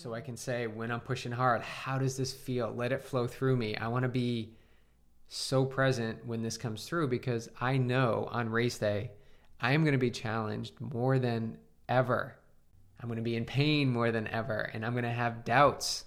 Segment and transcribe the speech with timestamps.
[0.00, 2.72] so I can say when I'm pushing hard, how does this feel?
[2.74, 3.76] Let it flow through me.
[3.76, 4.54] I want to be
[5.28, 9.10] so present when this comes through because I know on race day,
[9.60, 12.34] I am going to be challenged more than ever.
[12.98, 16.04] I'm going to be in pain more than ever, and I'm going to have doubts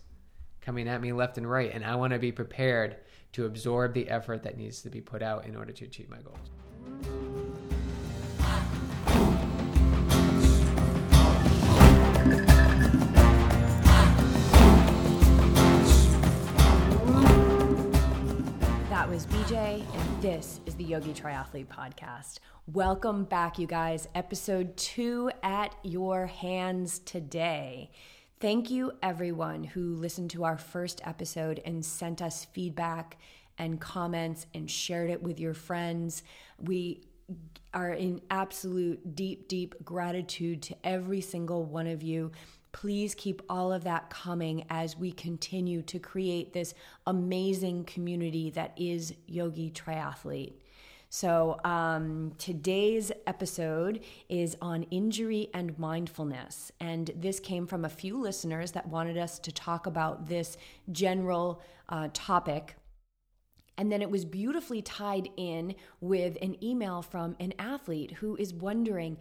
[0.59, 1.71] coming at me left and right.
[1.71, 2.97] And I want to be prepared
[3.33, 6.17] to absorb the effort that needs to be put out in order to achieve my
[6.17, 7.12] goals.
[19.13, 22.39] Was BJ, and this is the Yogi Triathlete Podcast.
[22.65, 24.07] Welcome back, you guys.
[24.15, 27.91] Episode two at your hands today.
[28.39, 33.19] Thank you, everyone who listened to our first episode and sent us feedback
[33.59, 36.23] and comments and shared it with your friends.
[36.57, 37.03] We
[37.71, 42.31] are in absolute deep, deep gratitude to every single one of you
[42.73, 46.73] please keep all of that coming as we continue to create this
[47.07, 50.55] amazing community that is Yogi Triathlete.
[51.09, 53.99] So, um, today's episode
[54.29, 56.71] is on injury and mindfulness.
[56.79, 60.57] And this came from a few listeners that wanted us to talk about this
[60.91, 62.75] general uh, topic.
[63.77, 68.51] And then it was beautifully tied in with an email from an athlete who is
[68.51, 69.17] wondering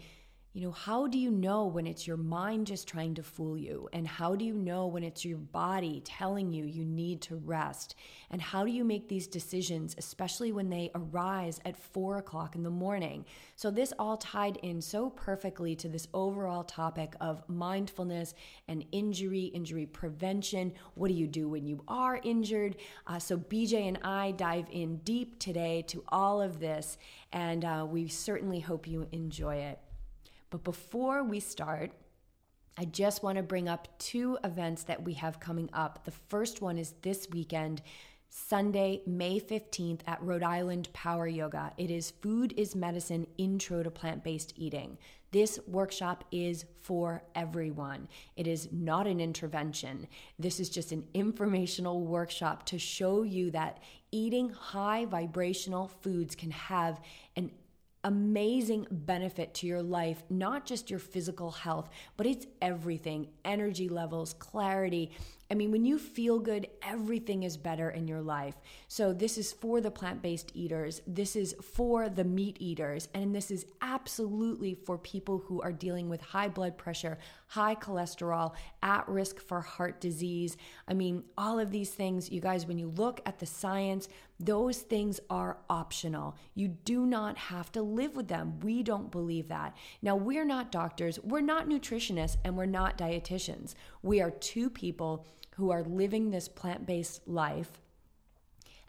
[0.55, 3.89] you know, how do you know when it's your mind just trying to fool you?
[3.95, 7.95] And how do you know when it's your body telling you you need to rest?
[8.31, 12.63] And how do you make these decisions, especially when they arise at four o'clock in
[12.63, 13.25] the morning?
[13.57, 18.35] So, this all tied in so perfectly to this overall topic of mindfulness
[18.69, 20.75] and injury, injury prevention.
[20.97, 22.77] What do you do when you are injured?
[23.07, 26.99] Uh, so, BJ and I dive in deep today to all of this,
[27.33, 29.79] and uh, we certainly hope you enjoy it.
[30.53, 31.93] But before we start,
[32.77, 36.05] I just want to bring up two events that we have coming up.
[36.05, 37.81] The first one is this weekend,
[38.29, 41.73] Sunday, May 15th at Rhode Island Power Yoga.
[41.79, 44.99] It is Food is Medicine Intro to Plant Based Eating.
[45.31, 48.07] This workshop is for everyone.
[48.37, 50.07] It is not an intervention.
[50.39, 56.51] This is just an informational workshop to show you that eating high vibrational foods can
[56.51, 57.01] have
[58.05, 64.35] amazing benefit to your life, not just your physical health, but it's everything energy levels,
[64.35, 65.11] clarity,
[65.53, 68.55] I mean, when you feel good, everything is better in your life.
[68.89, 73.35] So, this is for the plant based eaters, this is for the meat eaters, and
[73.35, 79.07] this is absolutely for people who are dealing with high blood pressure, high cholesterol, at
[79.07, 80.57] risk for heart disease.
[80.89, 84.09] I mean, all of these things, you guys, when you look at the science,
[84.41, 86.37] those things are optional.
[86.55, 88.59] You do not have to live with them.
[88.61, 89.77] We don't believe that.
[90.01, 93.75] Now, we're not doctors, we're not nutritionists, and we're not dietitians.
[94.03, 95.27] We are two people
[95.57, 97.81] who are living this plant based life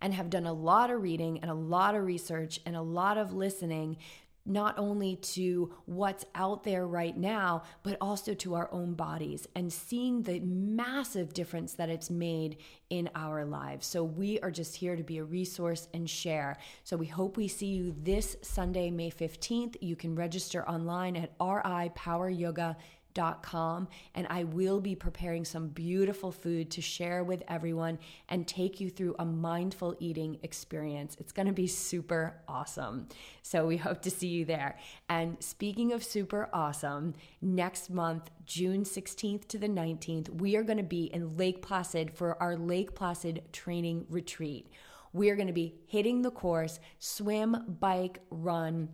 [0.01, 3.17] and have done a lot of reading and a lot of research and a lot
[3.17, 3.97] of listening
[4.45, 9.71] not only to what's out there right now, but also to our own bodies and
[9.71, 12.57] seeing the massive difference that it's made
[12.89, 13.87] in our lives.
[13.87, 16.57] So, we are just here to be a resource and share.
[16.83, 19.77] So, we hope we see you this Sunday, May 15th.
[19.81, 22.75] You can register online at ripoweryoga.com
[23.43, 28.79] com, and I will be preparing some beautiful food to share with everyone and take
[28.79, 31.15] you through a mindful eating experience.
[31.19, 33.07] It's going to be super awesome.
[33.41, 34.77] So we hope to see you there.
[35.09, 40.77] And speaking of super awesome, next month, June 16th to the 19th, we are going
[40.77, 44.67] to be in Lake Placid for our Lake Placid training retreat.
[45.13, 48.89] We are going to be hitting the course, swim, bike, run.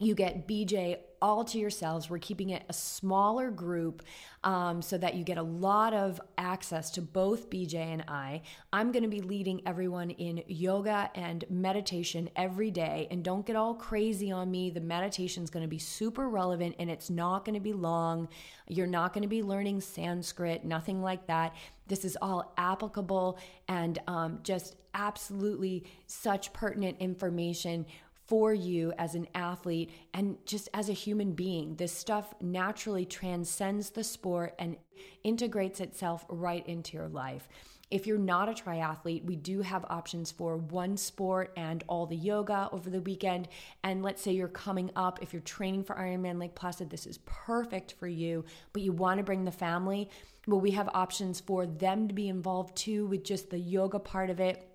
[0.00, 2.08] You get BJ all to yourselves.
[2.08, 4.02] We're keeping it a smaller group
[4.42, 8.40] um, so that you get a lot of access to both BJ and I.
[8.72, 13.08] I'm going to be leading everyone in yoga and meditation every day.
[13.10, 14.70] And don't get all crazy on me.
[14.70, 18.26] The meditation is going to be super relevant and it's not going to be long.
[18.68, 21.54] You're not going to be learning Sanskrit, nothing like that.
[21.88, 23.38] This is all applicable
[23.68, 27.84] and um, just absolutely such pertinent information
[28.30, 31.74] for you as an athlete and just as a human being.
[31.74, 34.76] This stuff naturally transcends the sport and
[35.24, 37.48] integrates itself right into your life.
[37.90, 42.14] If you're not a triathlete, we do have options for one sport and all the
[42.14, 43.48] yoga over the weekend.
[43.82, 47.18] And let's say you're coming up, if you're training for Ironman Lake Placid, this is
[47.24, 50.08] perfect for you, but you want to bring the family.
[50.46, 54.30] Well, we have options for them to be involved too with just the yoga part
[54.30, 54.69] of it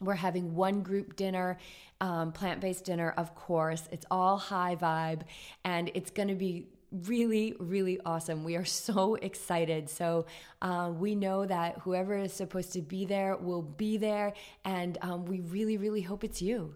[0.00, 1.58] we're having one group dinner,
[2.00, 3.88] um, plant based dinner, of course.
[3.92, 5.22] It's all high vibe,
[5.64, 6.66] and it's going to be
[7.06, 8.44] really, really awesome.
[8.44, 9.90] We are so excited.
[9.90, 10.26] So
[10.62, 15.24] uh, we know that whoever is supposed to be there will be there, and um,
[15.26, 16.74] we really, really hope it's you.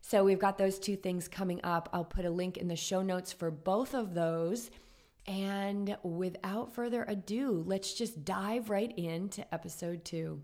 [0.00, 1.88] So we've got those two things coming up.
[1.92, 4.70] I'll put a link in the show notes for both of those.
[5.26, 10.40] And without further ado, let's just dive right into episode two.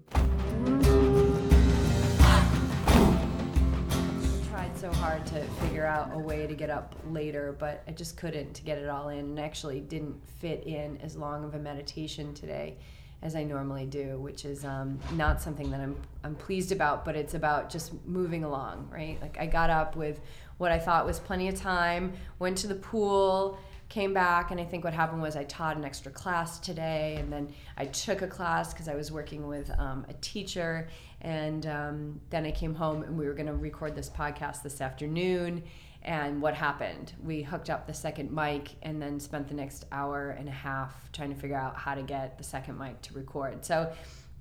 [4.83, 8.55] So hard to figure out a way to get up later, but I just couldn't
[8.55, 12.35] to get it all in and actually didn't fit in as long of a meditation
[12.35, 12.79] today
[13.23, 17.15] as I normally do, which is um, not something that I'm, I'm pleased about, but
[17.15, 19.19] it's about just moving along, right?
[19.23, 20.21] Like I got up with
[20.59, 23.61] what I thought was plenty of time, went to the pool,
[23.93, 27.31] came back and i think what happened was i taught an extra class today and
[27.31, 27.47] then
[27.77, 30.89] i took a class because i was working with um, a teacher
[31.23, 34.81] and um, then i came home and we were going to record this podcast this
[34.81, 35.63] afternoon.
[36.05, 37.13] And what happened?
[37.23, 40.93] We hooked up the second mic and then spent the next hour and a half
[41.13, 43.65] trying to figure out how to get the second mic to record.
[43.65, 43.93] So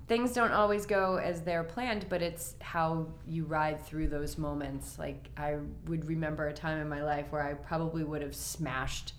[0.07, 4.98] things don't always go as they're planned, but it's how you ride through those moments.
[4.98, 9.13] Like I would remember a time in my life where I probably would have smashed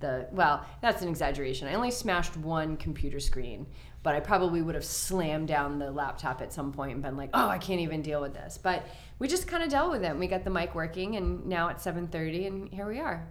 [0.00, 1.68] the well that's an exaggeration.
[1.68, 3.66] I only smashed one computer screen
[4.02, 7.30] but i probably would have slammed down the laptop at some point and been like
[7.34, 8.56] oh i can't even deal with this.
[8.56, 8.86] But
[9.18, 10.16] we just kind of dealt with it.
[10.16, 13.26] We got the mic working and now it's 7.30 and here we are.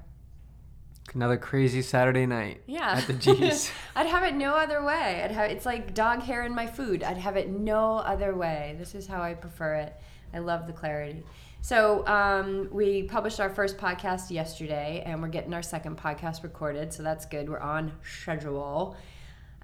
[1.13, 2.95] Another crazy saturday night yeah.
[2.97, 3.71] at the g's.
[3.95, 5.21] I'd have it no other way.
[5.23, 7.03] I'd have it's like dog hair in my food.
[7.03, 8.75] I'd have it no other way.
[8.77, 9.95] This is how i prefer it.
[10.33, 11.23] I love the clarity
[11.65, 16.93] so um, we published our first podcast yesterday, and we're getting our second podcast recorded.
[16.93, 17.49] So that's good.
[17.49, 18.95] We're on schedule.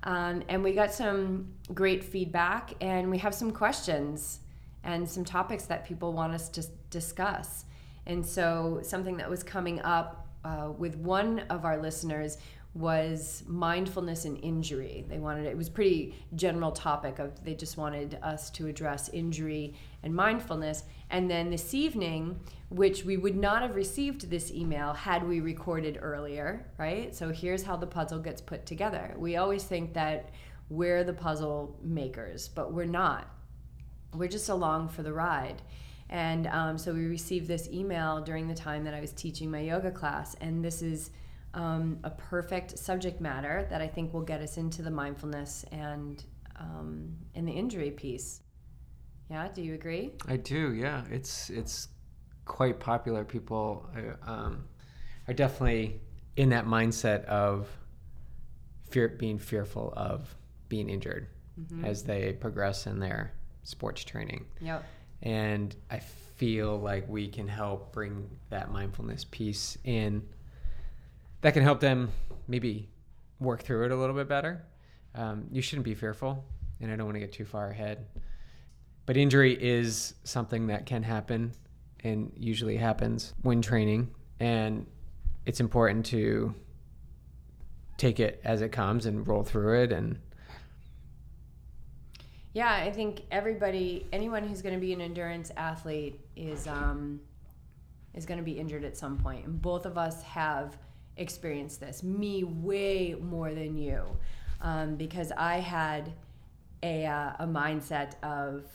[0.01, 4.39] Um, and we got some great feedback, and we have some questions
[4.83, 7.65] and some topics that people want us to discuss.
[8.07, 12.39] And so, something that was coming up uh, with one of our listeners
[12.73, 15.05] was mindfulness and injury.
[15.09, 19.75] They wanted it was pretty general topic of they just wanted us to address injury
[20.03, 20.83] and mindfulness.
[21.09, 22.39] And then this evening,
[22.69, 27.13] which we would not have received this email had we recorded earlier, right?
[27.13, 29.15] So here's how the puzzle gets put together.
[29.17, 30.29] We always think that
[30.69, 33.27] we're the puzzle makers, but we're not.
[34.13, 35.61] We're just along for the ride.
[36.09, 39.59] And um, so we received this email during the time that I was teaching my
[39.59, 41.11] yoga class, and this is
[41.53, 46.23] um, a perfect subject matter that I think will get us into the mindfulness and
[46.57, 48.41] um, in the injury piece.
[49.29, 50.11] Yeah, do you agree?
[50.27, 50.73] I do.
[50.73, 51.87] Yeah, it's it's
[52.45, 53.23] quite popular.
[53.23, 54.65] People uh, um,
[55.27, 56.01] are definitely
[56.35, 57.67] in that mindset of
[58.89, 60.35] fear, being fearful of
[60.69, 61.27] being injured
[61.59, 61.85] mm-hmm.
[61.85, 63.33] as they progress in their
[63.63, 64.45] sports training.
[64.59, 64.83] Yep.
[65.21, 70.23] And I feel like we can help bring that mindfulness piece in
[71.41, 72.11] that can help them
[72.47, 72.89] maybe
[73.39, 74.63] work through it a little bit better.
[75.15, 76.45] Um, you shouldn't be fearful,
[76.79, 78.05] and I don't want to get too far ahead.
[79.05, 81.53] But injury is something that can happen
[82.03, 84.85] and usually happens when training, and
[85.45, 86.53] it's important to
[87.97, 90.17] take it as it comes and roll through it and
[92.53, 97.19] yeah i think everybody anyone who's going to be an endurance athlete is um
[98.15, 100.77] is going to be injured at some point and both of us have
[101.21, 104.03] experienced this, me way more than you,
[104.61, 106.11] um, because I had
[106.83, 108.65] a, uh, a mindset of,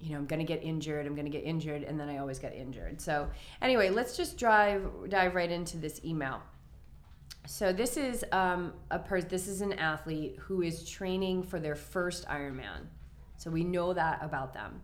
[0.00, 2.18] you know, I'm going to get injured, I'm going to get injured, and then I
[2.18, 3.00] always get injured.
[3.00, 3.28] So,
[3.60, 6.42] anyway, let's just drive dive right into this email.
[7.46, 9.28] So this is um, a person.
[9.28, 12.86] This is an athlete who is training for their first Ironman.
[13.38, 14.82] So we know that about them,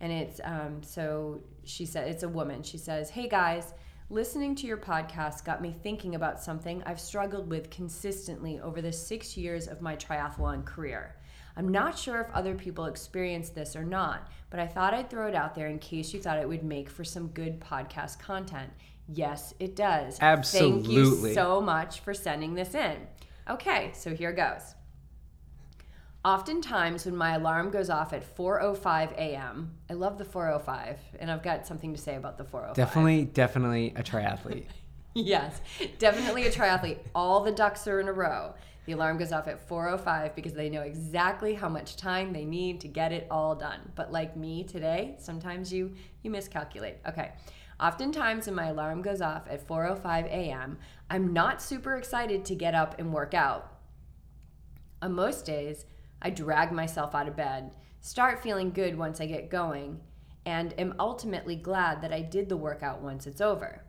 [0.00, 2.62] and it's um, so she said it's a woman.
[2.62, 3.74] She says, "Hey guys,
[4.12, 8.92] Listening to your podcast got me thinking about something I've struggled with consistently over the
[8.92, 11.14] six years of my triathlon career.
[11.56, 15.28] I'm not sure if other people experience this or not, but I thought I'd throw
[15.28, 18.72] it out there in case you thought it would make for some good podcast content.
[19.06, 20.18] Yes, it does.
[20.20, 20.82] Absolutely.
[20.82, 22.96] Thank you so much for sending this in.
[23.48, 24.74] Okay, so here goes.
[26.22, 31.42] Oftentimes, when my alarm goes off at 4:05 a.m., I love the 4:05, and I've
[31.42, 32.74] got something to say about the 4:05.
[32.74, 34.66] Definitely, definitely a triathlete.
[35.14, 35.62] yes,
[35.98, 36.98] definitely a triathlete.
[37.14, 38.52] All the ducks are in a row.
[38.84, 42.80] The alarm goes off at 4:05 because they know exactly how much time they need
[42.82, 43.80] to get it all done.
[43.94, 46.98] But like me today, sometimes you you miscalculate.
[47.08, 47.32] Okay.
[47.80, 50.76] Oftentimes when my alarm goes off at 4:05 a.m.,
[51.08, 53.72] I'm not super excited to get up and work out.
[55.00, 55.86] On most days,
[56.22, 60.00] I drag myself out of bed, start feeling good once I get going,
[60.44, 63.84] and am ultimately glad that I did the workout once it's over.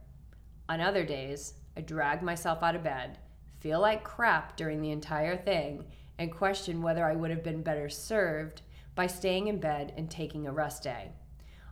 [0.70, 3.18] On other days, I drag myself out of bed,
[3.60, 5.86] feel like crap during the entire thing,
[6.18, 8.62] and question whether I would have been better served
[8.96, 11.12] by staying in bed and taking a rest day.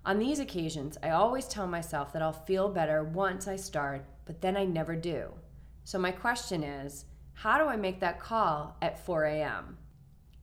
[0.06, 4.42] On these occasions, I always tell myself that I'll feel better once I start, but
[4.42, 5.34] then I never do.
[5.84, 9.78] So, my question is how do I make that call at 4 a.m.?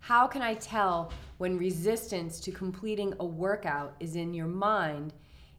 [0.07, 5.13] How can I tell when resistance to completing a workout is in your mind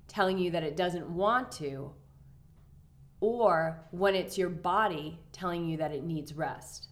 [0.07, 1.91] telling you that it doesn't want to,
[3.19, 6.87] or when it's your body telling you that it needs rest?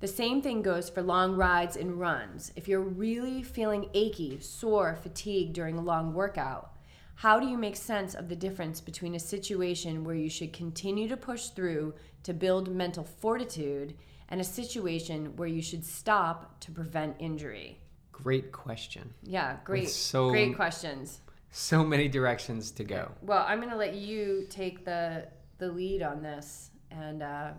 [0.00, 2.52] The same thing goes for long rides and runs.
[2.56, 6.74] If you're really feeling achy, sore, fatigued during a long workout,
[7.14, 11.08] how do you make sense of the difference between a situation where you should continue
[11.08, 13.94] to push through to build mental fortitude
[14.28, 17.80] and a situation where you should stop to prevent injury?
[18.12, 19.14] Great question.
[19.22, 19.90] Yeah, great.
[19.90, 21.20] so- great questions.
[21.50, 23.10] So many directions to go.
[23.22, 27.50] Well, I'm going to let you take the the lead on this and uh,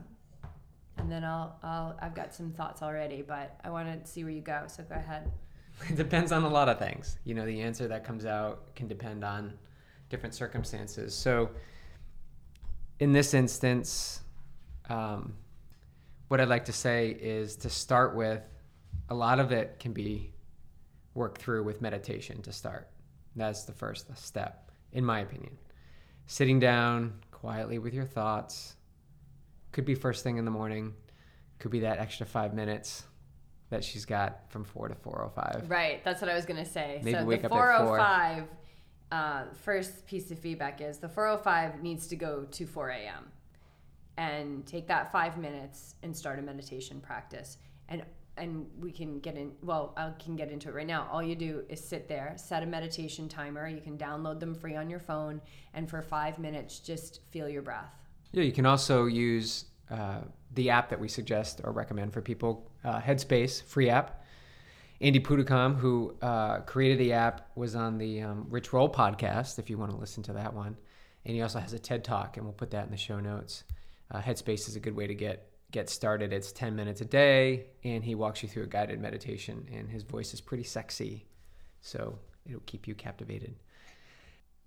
[0.97, 4.33] and then I'll I'll I've got some thoughts already, but I want to see where
[4.33, 4.63] you go.
[4.67, 5.31] So go ahead.
[5.89, 7.17] It depends on a lot of things.
[7.23, 9.53] You know, the answer that comes out can depend on
[10.09, 11.15] different circumstances.
[11.15, 11.49] So,
[12.99, 14.21] in this instance,
[14.89, 15.33] um,
[16.29, 18.41] what I'd like to say is to start with,
[19.09, 20.31] a lot of it can be
[21.13, 22.87] worked through with meditation to start.
[23.35, 25.57] That's the first step, in my opinion.
[26.27, 28.75] Sitting down quietly with your thoughts,
[29.71, 30.93] could be first thing in the morning,
[31.57, 33.03] could be that extra five minutes
[33.69, 35.65] that she's got from four to four o five.
[35.67, 37.01] Right, that's what I was gonna say.
[37.03, 37.97] Maybe so wake the up at four.
[37.97, 38.43] 405
[39.11, 43.31] uh, first piece of feedback is the 405 needs to go to 4 a.m.
[44.19, 47.57] and take that five minutes and start a meditation practice.
[47.87, 48.03] And
[48.37, 49.51] and we can get in.
[49.63, 51.07] Well, I can get into it right now.
[51.11, 53.67] All you do is sit there, set a meditation timer.
[53.67, 55.41] You can download them free on your phone,
[55.73, 57.91] and for five minutes, just feel your breath.
[58.31, 60.21] Yeah, you can also use uh,
[60.53, 64.23] the app that we suggest or recommend for people, uh, Headspace, free app.
[65.01, 69.69] Andy Puddicombe, who uh, created the app, was on the um, Rich Roll podcast, if
[69.69, 70.77] you want to listen to that one.
[71.25, 73.63] And he also has a TED Talk, and we'll put that in the show notes.
[74.11, 76.33] Uh, Headspace is a good way to get get started.
[76.33, 80.01] It's 10 minutes a day, and he walks you through a guided meditation, and his
[80.01, 81.27] voice is pretty sexy.
[81.81, 83.55] So it'll keep you captivated.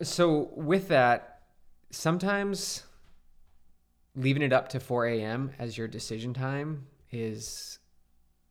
[0.01, 1.43] So, with that,
[1.91, 2.85] sometimes
[4.15, 5.51] leaving it up to 4 a.m.
[5.59, 7.79] as your decision time is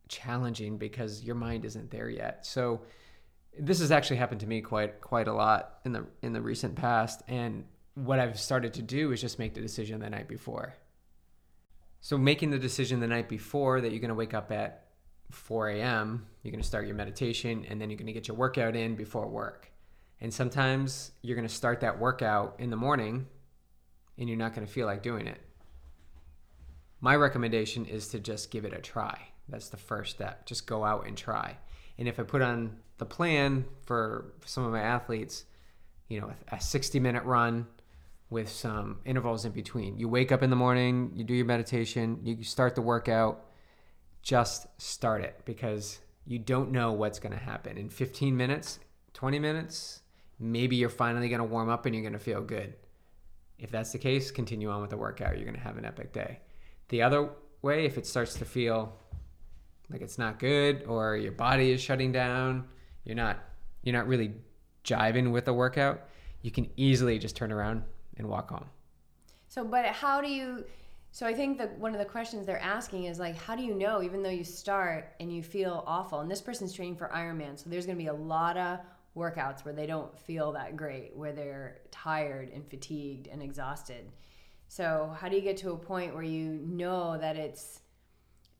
[0.07, 2.45] challenging because your mind isn't there yet.
[2.45, 2.81] So
[3.57, 6.75] this has actually happened to me quite quite a lot in the in the recent
[6.75, 7.63] past and
[7.95, 10.75] what I've started to do is just make the decision the night before.
[12.01, 14.87] So making the decision the night before that you're going to wake up at
[15.29, 18.35] 4 a.m., you're going to start your meditation, and then you're going to get your
[18.35, 19.71] workout in before work.
[20.19, 23.27] And sometimes you're going to start that workout in the morning
[24.17, 25.41] and you're not going to feel like doing it.
[26.99, 29.17] My recommendation is to just give it a try.
[29.49, 30.45] That's the first step.
[30.45, 31.57] Just go out and try.
[31.97, 35.45] And if I put on the plan for some of my athletes,
[36.07, 37.65] you know, a 60 minute run
[38.31, 39.99] with some intervals in between.
[39.99, 43.45] You wake up in the morning, you do your meditation, you start the workout,
[44.23, 47.77] just start it because you don't know what's going to happen.
[47.77, 48.79] In 15 minutes,
[49.13, 50.01] 20 minutes,
[50.39, 52.73] maybe you're finally going to warm up and you're going to feel good.
[53.59, 55.35] If that's the case, continue on with the workout.
[55.35, 56.39] You're going to have an epic day.
[56.87, 58.97] The other way, if it starts to feel
[59.89, 62.69] like it's not good or your body is shutting down,
[63.03, 63.39] you're not
[63.83, 64.31] you're not really
[64.85, 66.07] jiving with the workout,
[66.41, 67.83] you can easily just turn around
[68.17, 68.65] and walk home.
[69.47, 70.65] So, but how do you?
[71.11, 73.73] So, I think that one of the questions they're asking is like, how do you
[73.73, 77.59] know, even though you start and you feel awful, and this person's training for Ironman,
[77.59, 78.79] so there's going to be a lot of
[79.15, 84.05] workouts where they don't feel that great, where they're tired and fatigued and exhausted.
[84.67, 87.81] So, how do you get to a point where you know that it's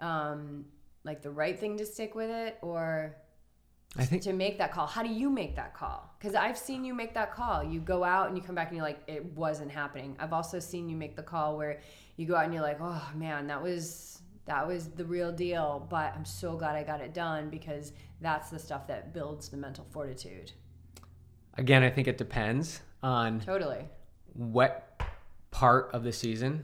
[0.01, 0.65] um,
[1.05, 3.15] like the right thing to stick with it, or
[3.98, 4.88] I think to make that call?
[4.88, 6.15] How do you make that call?
[6.17, 7.62] Because I've seen you make that call.
[7.63, 10.15] You go out and you come back and you're like, it wasn't happening.
[10.19, 11.81] I've also seen you make the call where
[12.15, 15.86] you go out and you're like, oh man, that was that was the real deal.
[15.89, 19.57] But I'm so glad I got it done because that's the stuff that builds the
[19.57, 20.51] mental fortitude.
[21.57, 23.89] again, I think it depends on Totally.
[24.33, 25.01] what
[25.51, 26.63] part of the season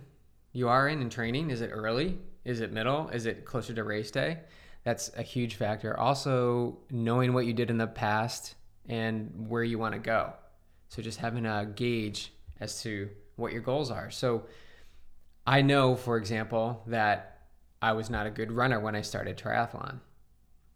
[0.54, 1.50] you are in in training.
[1.52, 2.20] Is it early?
[2.46, 3.10] Is it middle?
[3.10, 4.40] Is it closer to race day?
[4.88, 6.00] That's a huge factor.
[6.00, 8.56] Also, knowing what you did in the past
[8.88, 10.32] and where you want to go.
[10.88, 14.10] So, just having a gauge as to what your goals are.
[14.10, 14.46] So,
[15.46, 17.50] I know, for example, that
[17.82, 20.00] I was not a good runner when I started triathlon.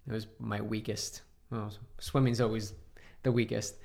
[0.05, 1.21] It was my weakest.
[1.49, 2.73] Well, swimming's always
[3.23, 3.75] the weakest,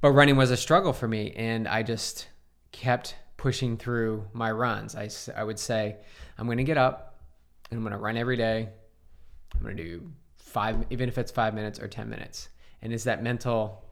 [0.00, 2.26] but running was a struggle for me, and I just
[2.72, 4.96] kept pushing through my runs.
[4.96, 5.98] I, I would say,
[6.36, 7.20] I'm going to get up
[7.70, 8.70] and I'm going to run every day.
[9.54, 12.48] I'm going to do five, even if it's five minutes or 10 minutes.
[12.82, 13.84] And it's that mental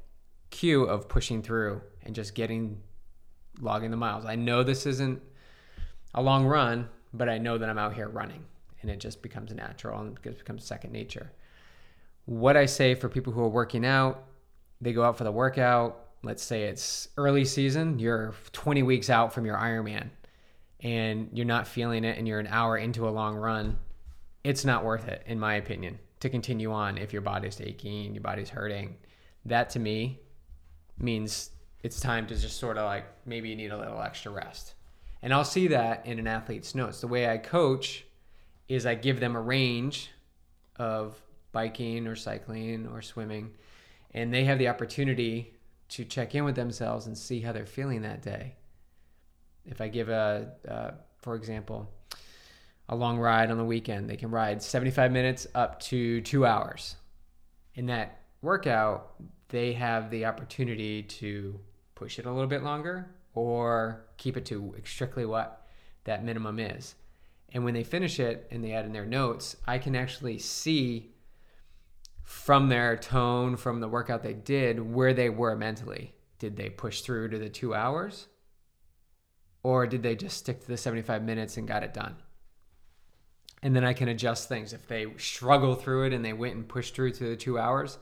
[0.51, 2.81] cue of pushing through and just getting,
[3.61, 4.25] logging the miles.
[4.25, 5.23] I know this isn't
[6.15, 8.45] a long run, but I know that I'm out here running
[8.83, 11.33] and it just becomes natural and it becomes second nature.
[12.25, 14.25] What I say for people who are working out,
[14.81, 16.07] they go out for the workout.
[16.23, 20.11] Let's say it's early season, you're 20 weeks out from your Ironman
[20.81, 23.79] and you're not feeling it and you're an hour into a long run.
[24.43, 28.23] It's not worth it, in my opinion, to continue on if your body's aching, your
[28.23, 28.97] body's hurting.
[29.45, 30.21] That to me
[30.99, 31.51] means
[31.83, 34.75] it's time to just sort of like maybe you need a little extra rest.
[35.23, 37.01] And I'll see that in an athlete's notes.
[37.01, 38.05] The way I coach
[38.69, 40.11] is I give them a range
[40.77, 41.21] of
[41.53, 43.51] biking or cycling or swimming,
[44.13, 45.55] and they have the opportunity
[45.89, 48.55] to check in with themselves and see how they're feeling that day.
[49.67, 51.91] If I give a, uh, for example,
[52.91, 56.97] a long ride on the weekend, they can ride 75 minutes up to two hours.
[57.77, 59.15] In that workout,
[59.49, 61.59] they have the opportunity to
[61.95, 65.69] push it a little bit longer or keep it to strictly what
[66.03, 66.97] that minimum is.
[67.53, 71.13] And when they finish it and they add in their notes, I can actually see
[72.25, 76.13] from their tone, from the workout they did, where they were mentally.
[76.41, 78.27] Did they push through to the two hours?
[79.63, 82.17] Or did they just stick to the 75 minutes and got it done?
[83.63, 84.73] And then I can adjust things.
[84.73, 87.99] If they struggle through it and they went and pushed through to the two hours,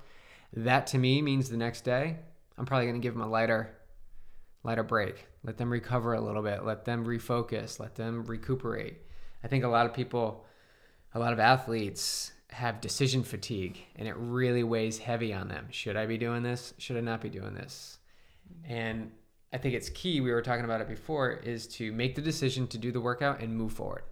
[0.52, 2.16] that to me means the next day,
[2.56, 3.76] I'm probably going to give them a lighter,
[4.62, 5.26] lighter break.
[5.42, 6.64] Let them recover a little bit.
[6.64, 7.80] Let them refocus.
[7.80, 8.98] Let them recuperate
[9.42, 10.44] I think a lot of people,
[11.14, 15.66] a lot of athletes have decision fatigue and it really weighs heavy on them.
[15.70, 16.74] Should I be doing this?
[16.78, 17.98] Should I not be doing this?
[18.64, 19.12] And
[19.52, 22.66] I think it's key, we were talking about it before, is to make the decision
[22.68, 24.02] to do the workout and move forward.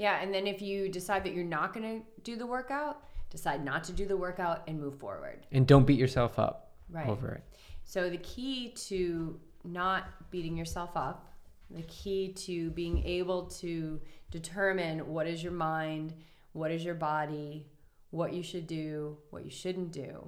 [0.00, 3.64] Yeah, and then if you decide that you're not going to do the workout, decide
[3.64, 5.46] not to do the workout and move forward.
[5.52, 7.06] And don't beat yourself up right.
[7.06, 7.44] over it.
[7.84, 11.30] So the key to not beating yourself up
[11.70, 16.14] the key to being able to determine what is your mind,
[16.52, 17.66] what is your body,
[18.10, 20.26] what you should do, what you shouldn't do.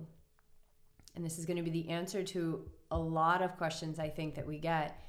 [1.16, 4.34] And this is going to be the answer to a lot of questions I think
[4.36, 5.02] that we get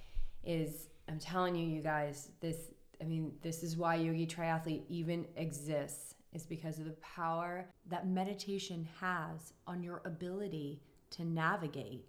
[0.44, 2.58] is I'm telling you you guys this
[3.02, 8.08] I mean this is why yogi triathlete even exists is because of the power that
[8.08, 12.06] meditation has on your ability to navigate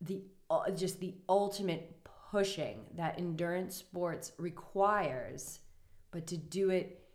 [0.00, 1.94] the uh, just the ultimate
[2.30, 5.60] pushing that endurance sports requires,
[6.10, 7.07] but to do it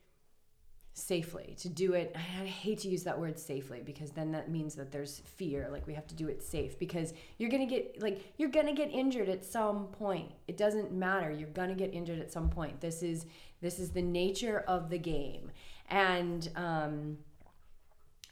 [0.94, 4.76] safely, to do it, I hate to use that word safely because then that means
[4.76, 5.68] that there's fear.
[5.72, 8.92] Like we have to do it safe because you're to get, like, you're to get
[8.92, 10.32] injured at some point.
[10.48, 11.32] It doesn't matter.
[11.32, 12.80] You're to get injured at some point.
[12.80, 13.26] This is,
[13.62, 15.52] this is the nature of the game.
[15.90, 17.18] And, um,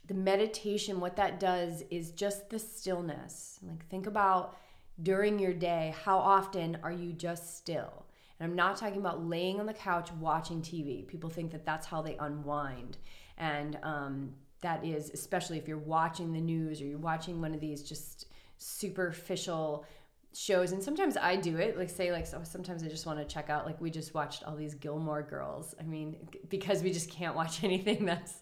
[0.08, 3.60] the meditation, what that does is just the stillness.
[3.66, 4.58] Like, think about
[5.02, 8.06] during your day, how often are you just still?
[8.42, 11.08] And I'm not talking about laying on the couch watching TV.
[11.08, 12.98] People think that that's how they unwind.
[13.38, 17.62] And um, that is, especially if you're watching the news or you're watching one of
[17.62, 18.28] these just
[18.58, 19.86] superficial
[20.34, 23.26] shows and sometimes i do it like say like so sometimes i just want to
[23.26, 26.16] check out like we just watched all these gilmore girls i mean
[26.48, 28.36] because we just can't watch anything that's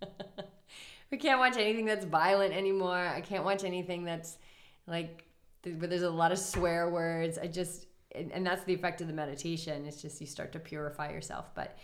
[1.10, 4.38] we can't watch anything that's violent anymore i can't watch anything that's
[4.86, 5.26] like
[5.74, 7.38] where there's a lot of swear words.
[7.38, 7.86] I just,
[8.32, 9.86] and that's the effect of the meditation.
[9.86, 11.54] It's just you start to purify yourself.
[11.54, 11.76] But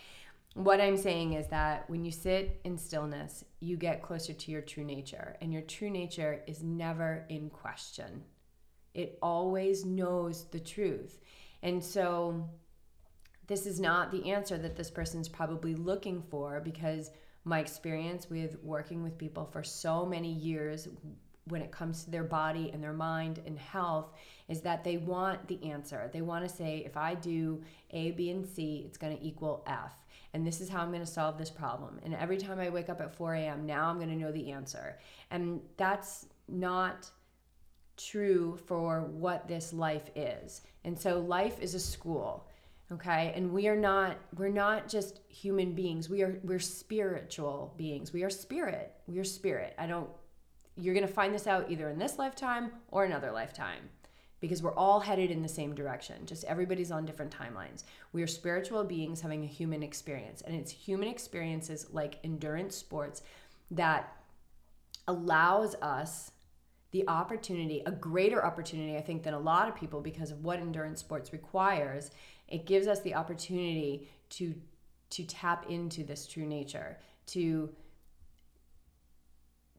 [0.54, 4.60] what I'm saying is that when you sit in stillness, you get closer to your
[4.60, 8.22] true nature, and your true nature is never in question.
[8.94, 11.18] It always knows the truth.
[11.62, 12.48] And so,
[13.46, 17.10] this is not the answer that this person's probably looking for because
[17.44, 20.88] my experience with working with people for so many years
[21.48, 24.12] when it comes to their body and their mind and health
[24.48, 26.09] is that they want the answer.
[26.12, 29.64] They want to say, if I do A, B, and C, it's going to equal
[29.66, 29.94] F.
[30.35, 31.98] And this is how I'm going to solve this problem.
[32.05, 34.50] And every time I wake up at 4 a.m., now I'm going to know the
[34.52, 34.98] answer.
[35.31, 37.11] And that's not
[37.96, 40.62] true for what this life is.
[40.85, 42.48] And so life is a school
[42.92, 48.12] okay and we are not we're not just human beings we are we're spiritual beings
[48.12, 50.11] we are spirit we are spirit i don't
[50.76, 53.90] you're going to find this out either in this lifetime or another lifetime
[54.40, 56.26] because we're all headed in the same direction.
[56.26, 57.85] Just everybody's on different timelines.
[58.12, 63.22] We are spiritual beings having a human experience, and it's human experiences like endurance sports
[63.70, 64.16] that
[65.06, 66.32] allows us
[66.90, 70.58] the opportunity, a greater opportunity, I think, than a lot of people because of what
[70.58, 72.11] endurance sports requires.
[72.48, 74.54] It gives us the opportunity to
[75.11, 77.70] to tap into this true nature, to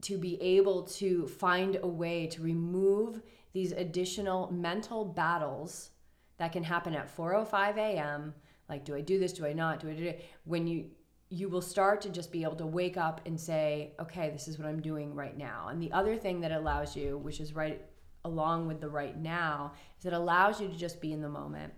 [0.04, 5.90] to be able to find a way to remove these additional mental battles
[6.38, 8.34] that can happen at 4:05 a.m.
[8.68, 9.32] Like, do I do this?
[9.32, 9.80] Do I not?
[9.80, 10.24] Do I do it?
[10.44, 10.90] When you
[11.30, 14.58] you will start to just be able to wake up and say, okay, this is
[14.58, 15.68] what I'm doing right now.
[15.68, 17.80] And the other thing that allows you, which is right
[18.24, 21.72] along with the right now, is it allows you to just be in the moment.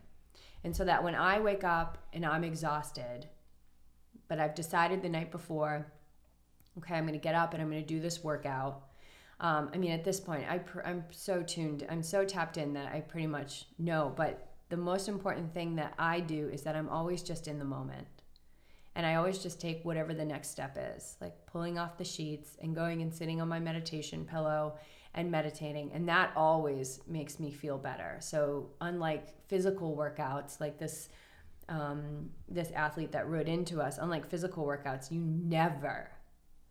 [0.64, 3.28] And so that when I wake up and I'm exhausted,
[4.28, 5.92] but I've decided the night before,
[6.78, 8.82] okay, I'm going to get up and I'm going to do this workout.
[9.40, 12.72] Um, I mean, at this point, I pr- I'm so tuned, I'm so tapped in
[12.74, 14.12] that I pretty much know.
[14.16, 17.64] But the most important thing that I do is that I'm always just in the
[17.64, 18.06] moment.
[18.94, 22.56] And I always just take whatever the next step is, like pulling off the sheets
[22.62, 24.78] and going and sitting on my meditation pillow
[25.12, 25.90] and meditating.
[25.92, 28.16] And that always makes me feel better.
[28.20, 31.08] So, unlike physical workouts, like this.
[31.68, 36.12] Um, this athlete that wrote into us, unlike physical workouts, you never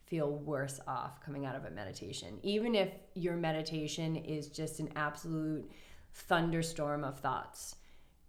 [0.06, 2.40] feel worse off coming out of a meditation.
[2.44, 5.70] Even if your meditation is just an absolute
[6.14, 7.76] thunderstorm of thoughts,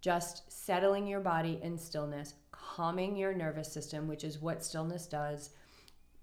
[0.01, 5.51] just settling your body in stillness, calming your nervous system, which is what stillness does,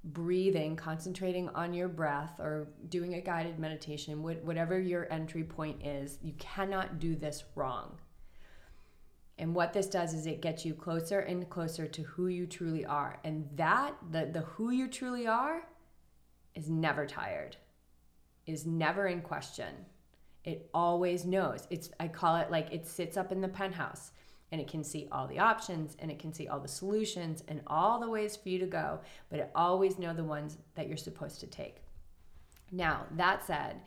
[0.04, 6.18] breathing, concentrating on your breath, or doing a guided meditation, whatever your entry point is,
[6.22, 7.98] you cannot do this wrong.
[9.38, 12.84] And what this does is it gets you closer and closer to who you truly
[12.84, 13.18] are.
[13.24, 15.66] And that, the, the who you truly are,
[16.54, 17.56] is never tired,
[18.46, 19.74] is never in question.
[20.44, 21.66] It always knows.
[21.70, 24.12] It's I call it like it sits up in the penthouse
[24.52, 27.60] and it can see all the options and it can see all the solutions and
[27.66, 30.96] all the ways for you to go, but it always know the ones that you're
[30.96, 31.78] supposed to take.
[32.70, 33.80] Now, that said,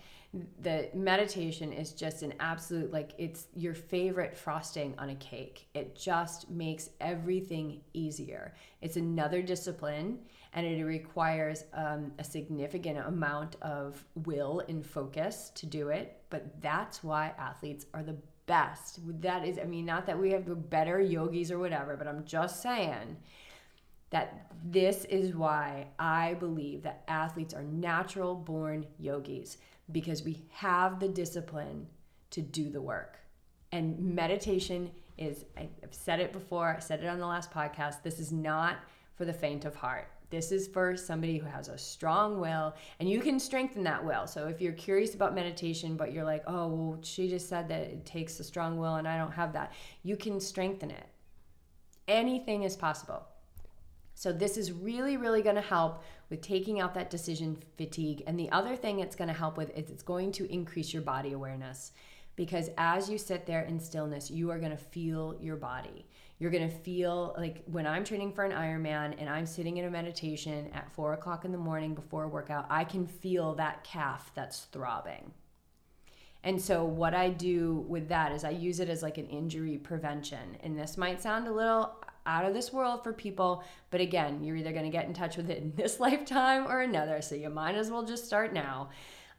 [0.61, 5.67] the meditation is just an absolute like it's your favorite frosting on a cake.
[5.73, 8.53] It just makes everything easier.
[8.81, 10.19] It's another discipline
[10.53, 16.21] and it requires um, a significant amount of will and focus to do it.
[16.29, 18.99] But that's why athletes are the best.
[19.21, 22.61] That is, I mean, not that we have better yogis or whatever, but I'm just
[22.61, 23.17] saying
[24.09, 29.57] that this is why I believe that athletes are natural born yogis
[29.91, 31.87] because we have the discipline
[32.31, 33.17] to do the work.
[33.71, 38.19] And meditation is, I've said it before, I said it on the last podcast, this
[38.19, 38.77] is not
[39.15, 40.09] for the faint of heart.
[40.29, 44.27] This is for somebody who has a strong will, and you can strengthen that will.
[44.27, 47.81] So if you're curious about meditation, but you're like, oh, well, she just said that
[47.81, 49.71] it takes a strong will, and I don't have that,
[50.03, 51.07] you can strengthen it.
[52.09, 53.25] Anything is possible.
[54.17, 56.01] So this is really, really going to help
[56.31, 58.23] with taking out that decision fatigue.
[58.25, 61.03] And the other thing it's going to help with is it's going to increase your
[61.03, 61.91] body awareness
[62.35, 66.07] because as you sit there in stillness, you are going to feel your body.
[66.39, 69.85] You're going to feel like when I'm training for an Ironman and I'm sitting in
[69.85, 73.83] a meditation at four o'clock in the morning before a workout, I can feel that
[73.83, 75.31] calf that's throbbing.
[76.43, 79.77] And so, what I do with that is I use it as like an injury
[79.77, 80.57] prevention.
[80.63, 81.97] And this might sound a little
[82.27, 85.37] out of this world for people, but again, you're either going to get in touch
[85.37, 87.21] with it in this lifetime or another.
[87.21, 88.89] So, you might as well just start now.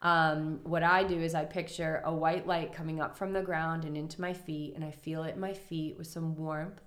[0.01, 3.85] Um, what I do is I picture a white light coming up from the ground
[3.85, 6.81] and into my feet, and I feel it in my feet with some warmth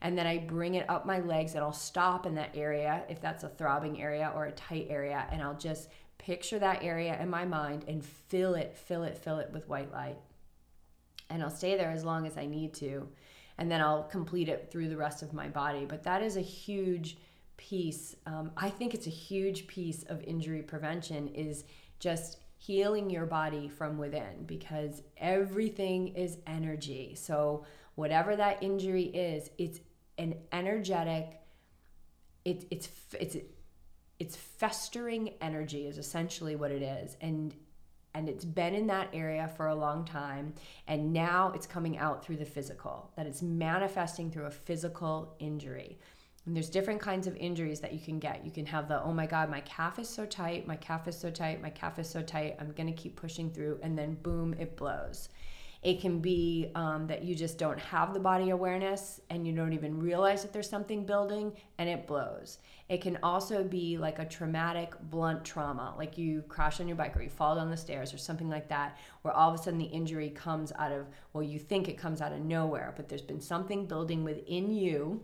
[0.00, 3.20] and then I bring it up my legs and I'll stop in that area if
[3.20, 7.28] that's a throbbing area or a tight area and I'll just picture that area in
[7.30, 10.18] my mind and fill it, fill it, fill it with white light.
[11.30, 13.08] And I'll stay there as long as I need to.
[13.58, 15.84] And then I'll complete it through the rest of my body.
[15.84, 17.18] But that is a huge
[17.56, 18.14] piece.
[18.26, 21.64] Um, I think it's a huge piece of injury prevention is
[21.98, 27.14] just healing your body from within because everything is energy.
[27.16, 27.64] So
[27.96, 29.80] whatever that injury is, it's
[30.18, 31.40] an energetic
[32.44, 33.36] it, it's it's
[34.18, 37.54] it's festering energy is essentially what it is and
[38.18, 40.52] and it's been in that area for a long time
[40.88, 45.96] and now it's coming out through the physical that it's manifesting through a physical injury.
[46.44, 48.44] And there's different kinds of injuries that you can get.
[48.44, 51.16] You can have the oh my god my calf is so tight my calf is
[51.16, 54.14] so tight my calf is so tight i'm going to keep pushing through and then
[54.14, 55.28] boom it blows
[55.82, 59.72] it can be um, that you just don't have the body awareness and you don't
[59.72, 62.58] even realize that there's something building and it blows.
[62.88, 67.16] It can also be like a traumatic, blunt trauma, like you crash on your bike
[67.16, 69.78] or you fall down the stairs or something like that, where all of a sudden
[69.78, 73.22] the injury comes out of, well, you think it comes out of nowhere, but there's
[73.22, 75.22] been something building within you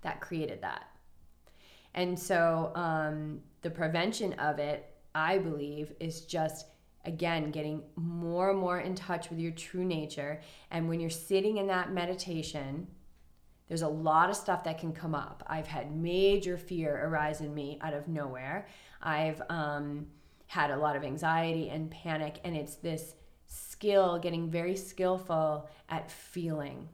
[0.00, 0.86] that created that.
[1.94, 6.66] And so um, the prevention of it, I believe, is just
[7.10, 10.40] again, getting more and more in touch with your true nature.
[10.70, 12.86] And when you're sitting in that meditation,
[13.66, 15.42] there's a lot of stuff that can come up.
[15.46, 18.68] I've had major fear arise in me out of nowhere.
[19.02, 20.06] I've um,
[20.46, 23.14] had a lot of anxiety and panic, and it's this
[23.46, 26.88] skill, getting very skillful at feeling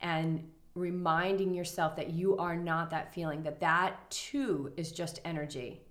[0.00, 5.83] and reminding yourself that you are not that feeling, that that too is just energy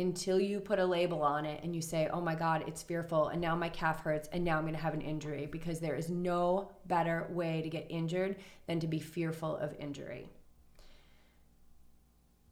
[0.00, 3.28] until you put a label on it and you say, oh my God, it's fearful,
[3.28, 6.10] and now my calf hurts, and now I'm gonna have an injury, because there is
[6.10, 8.36] no better way to get injured
[8.66, 10.28] than to be fearful of injury.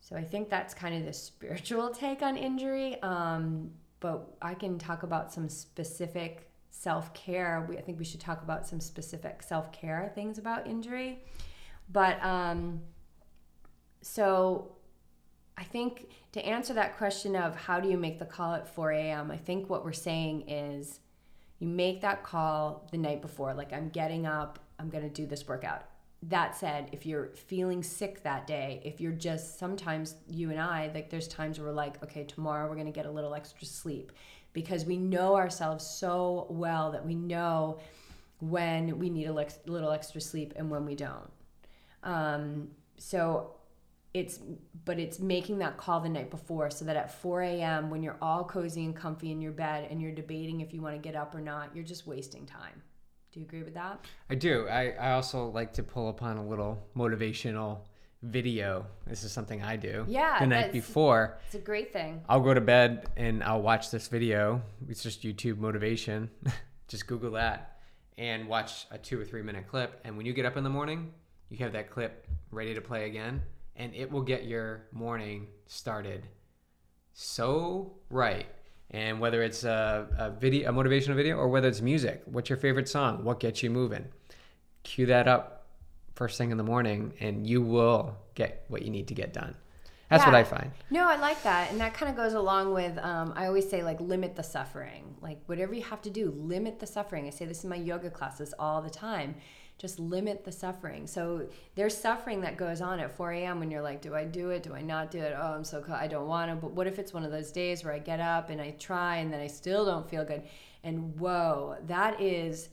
[0.01, 3.01] So I think that's kind of the spiritual take on injury.
[3.03, 7.69] Um, but I can talk about some specific self care.
[7.77, 11.25] I think we should talk about some specific self care things about injury.
[11.91, 12.81] But um,
[14.01, 14.77] so
[15.59, 18.93] I think to answer that question of how do you make the call at 4
[18.93, 21.01] a.m., I think what we're saying is
[21.59, 25.27] you make that call the night before, like I'm getting up, I'm going to do
[25.27, 25.83] this workout.
[26.23, 30.93] That said, if you're feeling sick that day, if you're just sometimes you and I,
[30.95, 33.67] like there's times where we're like, okay, tomorrow we're going to get a little extra
[33.67, 34.13] sleep
[34.53, 37.81] because we know ourselves so well that we know
[38.39, 41.31] when we need a little extra sleep and when we don't.
[42.05, 43.58] Um, so
[44.19, 44.41] it's
[44.85, 48.17] but it's making that call the night before so that at 4 a.m when you're
[48.21, 51.15] all cozy and comfy in your bed and you're debating if you want to get
[51.15, 52.83] up or not you're just wasting time.
[53.33, 54.07] Do you agree with that?
[54.31, 54.67] I do.
[54.69, 57.81] I, I also like to pull upon a little motivational
[58.23, 58.87] video.
[59.07, 61.39] This is something i do yeah the night before.
[61.47, 62.23] It's a great thing.
[62.29, 64.63] I'll go to bed and i'll watch this video.
[64.89, 66.31] It's just youtube motivation.
[66.89, 67.83] Just google that
[68.17, 70.01] and watch a two or three minute clip.
[70.05, 71.13] And when you get up in the morning
[71.51, 73.43] you have that clip ready to play again
[73.79, 76.27] and it will get your morning started
[77.13, 78.47] so right.
[78.91, 82.57] And whether it's a, a video, a motivational video, or whether it's music, what's your
[82.57, 83.25] favorite song?
[83.25, 84.07] What gets you moving?
[84.83, 85.67] Cue that up
[86.15, 89.55] first thing in the morning, and you will get what you need to get done.
[90.11, 90.31] That's yeah.
[90.31, 90.71] what I find.
[90.91, 91.71] No, I like that.
[91.71, 95.17] And that kind of goes along with, um, I always say, like, limit the suffering.
[95.21, 97.27] Like, whatever you have to do, limit the suffering.
[97.27, 99.35] I say this in my yoga classes all the time
[99.79, 101.07] just limit the suffering.
[101.07, 103.61] So there's suffering that goes on at 4 a.m.
[103.61, 104.65] when you're like, do I do it?
[104.65, 105.35] Do I not do it?
[105.39, 106.57] Oh, I'm so I don't want to.
[106.57, 109.17] But what if it's one of those days where I get up and I try
[109.19, 110.43] and then I still don't feel good?
[110.83, 112.71] And whoa, that is,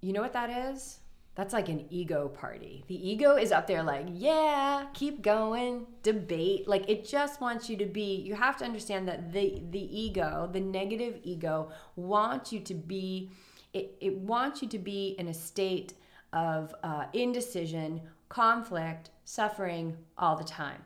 [0.00, 0.98] you know what that is?
[1.36, 2.84] That's like an ego party.
[2.86, 6.68] The ego is up there like, yeah, keep going, debate.
[6.68, 10.48] Like it just wants you to be you have to understand that the the ego,
[10.52, 13.30] the negative ego wants you to be
[13.74, 15.94] it, it wants you to be in a state
[16.32, 20.82] of uh, indecision, conflict, suffering all the time.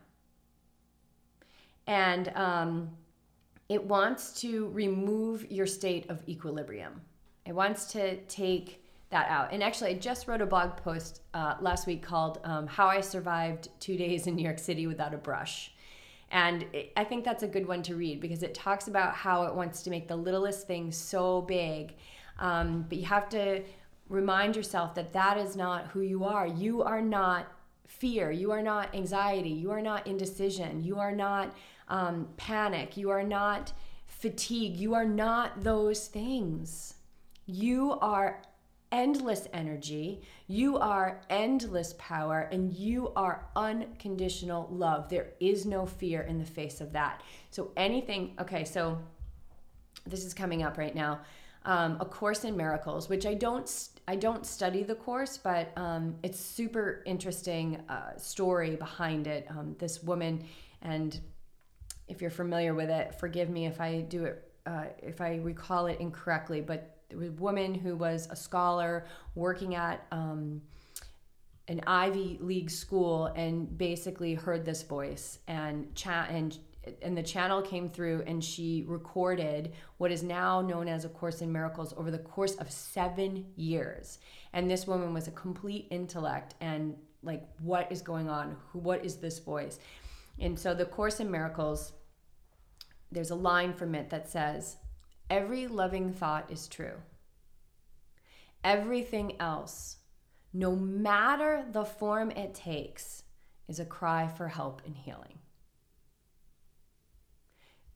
[1.86, 2.90] And um,
[3.68, 7.00] it wants to remove your state of equilibrium.
[7.46, 9.52] It wants to take that out.
[9.52, 13.00] And actually, I just wrote a blog post uh, last week called um, How I
[13.00, 15.72] Survived Two Days in New York City Without a Brush.
[16.30, 19.44] And it, I think that's a good one to read because it talks about how
[19.44, 21.94] it wants to make the littlest things so big
[22.38, 23.62] um, but you have to
[24.08, 26.46] remind yourself that that is not who you are.
[26.46, 27.52] You are not
[27.86, 28.30] fear.
[28.30, 29.50] You are not anxiety.
[29.50, 30.82] You are not indecision.
[30.82, 31.54] You are not
[31.88, 32.96] um, panic.
[32.96, 33.72] You are not
[34.06, 34.76] fatigue.
[34.76, 36.94] You are not those things.
[37.46, 38.42] You are
[38.90, 40.22] endless energy.
[40.46, 45.08] You are endless power and you are unconditional love.
[45.08, 47.22] There is no fear in the face of that.
[47.50, 48.98] So, anything, okay, so
[50.06, 51.20] this is coming up right now
[51.68, 53.70] um, a course in miracles, which I don't
[54.08, 59.46] I don't study the course, but um, it's super interesting uh, story behind it.
[59.50, 60.44] Um, this woman,
[60.80, 61.20] and
[62.08, 65.86] if you're familiar with it, forgive me if I do it uh, if I recall
[65.86, 69.04] it incorrectly, but a woman who was a scholar
[69.34, 70.62] working at um,
[71.68, 76.56] an Ivy League school and basically heard this voice and chat and
[77.02, 81.40] and the channel came through and she recorded what is now known as a course
[81.42, 84.18] in miracles over the course of seven years.
[84.52, 88.56] And this woman was a complete intellect and like what is going on?
[88.68, 89.78] Who, what is this voice?
[90.38, 91.92] And so the course in miracles
[93.10, 94.76] there's a line from it that says
[95.30, 96.96] every loving thought is true.
[98.62, 99.96] Everything else
[100.52, 103.22] no matter the form it takes
[103.68, 105.37] is a cry for help and healing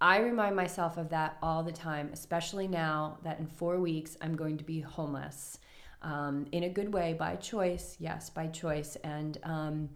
[0.03, 4.35] I remind myself of that all the time, especially now that in four weeks I'm
[4.35, 5.59] going to be homeless.
[6.03, 8.97] Um, in a good way, by choice, yes, by choice.
[9.05, 9.91] And um,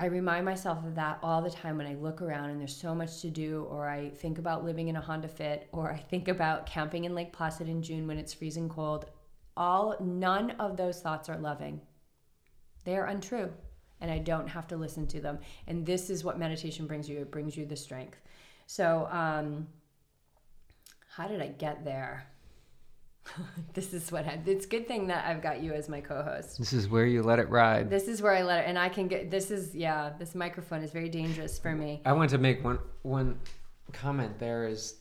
[0.00, 2.92] I remind myself of that all the time when I look around and there's so
[2.92, 6.26] much to do, or I think about living in a Honda Fit, or I think
[6.26, 9.04] about camping in Lake Placid in June when it's freezing cold.
[9.56, 11.80] All none of those thoughts are loving.
[12.84, 13.52] They are untrue,
[14.00, 15.38] and I don't have to listen to them.
[15.68, 17.20] And this is what meditation brings you.
[17.20, 18.18] It brings you the strength.
[18.66, 19.66] So, um,
[21.08, 22.26] how did I get there?
[23.74, 26.58] this is what I, it's good thing that I've got you as my co-host.
[26.58, 27.90] This is where you let it ride.
[27.90, 29.30] This is where I let it, and I can get.
[29.30, 30.12] This is yeah.
[30.18, 32.02] This microphone is very dangerous for me.
[32.04, 33.38] I want to make one one
[33.92, 34.38] comment.
[34.38, 34.96] There is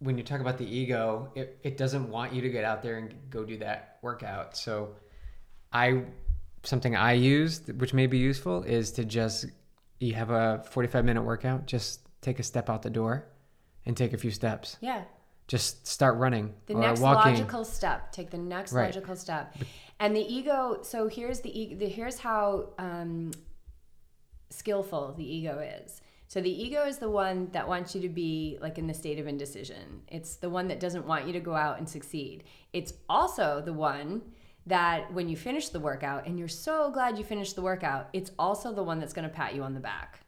[0.00, 2.98] when you talk about the ego, it it doesn't want you to get out there
[2.98, 4.56] and go do that workout.
[4.56, 4.96] So,
[5.72, 6.04] I
[6.64, 9.46] something I use which may be useful is to just
[9.98, 11.66] you have a forty five minute workout.
[11.66, 13.26] Just take a step out the door,
[13.84, 14.78] and take a few steps.
[14.80, 15.02] Yeah.
[15.48, 17.32] Just start running the next walking.
[17.32, 18.10] logical step.
[18.12, 18.86] Take the next Right.
[18.86, 19.54] logical step.
[20.00, 23.32] And the ego so here's the, e- the here's how um,
[24.50, 26.00] skillful the ego is.
[26.28, 29.18] So the ego is the one that wants you to be like in the state
[29.18, 30.02] of indecision.
[30.08, 32.44] It's the one that doesn't want you to go out and succeed.
[32.72, 34.22] It's also the one
[34.64, 38.30] that when you finish the workout and you're so glad you finished the workout it's
[38.38, 40.20] also the one that's going to pat you on the back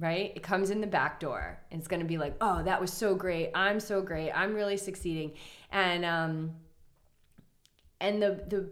[0.00, 0.32] right?
[0.34, 2.92] It comes in the back door and it's going to be like, oh, that was
[2.92, 3.50] so great.
[3.54, 4.32] I'm so great.
[4.32, 5.32] I'm really succeeding.
[5.70, 6.52] And, um,
[8.00, 8.70] and the, the,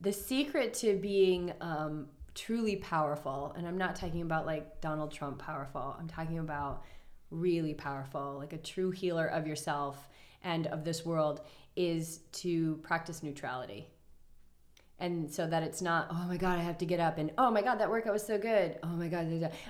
[0.00, 5.38] the secret to being, um, truly powerful, and I'm not talking about like Donald Trump
[5.38, 6.82] powerful, I'm talking about
[7.30, 10.08] really powerful, like a true healer of yourself
[10.42, 11.42] and of this world,
[11.76, 13.88] is to practice neutrality
[15.04, 17.50] and so that it's not oh my god i have to get up and oh
[17.56, 19.24] my god that workout was so good oh my god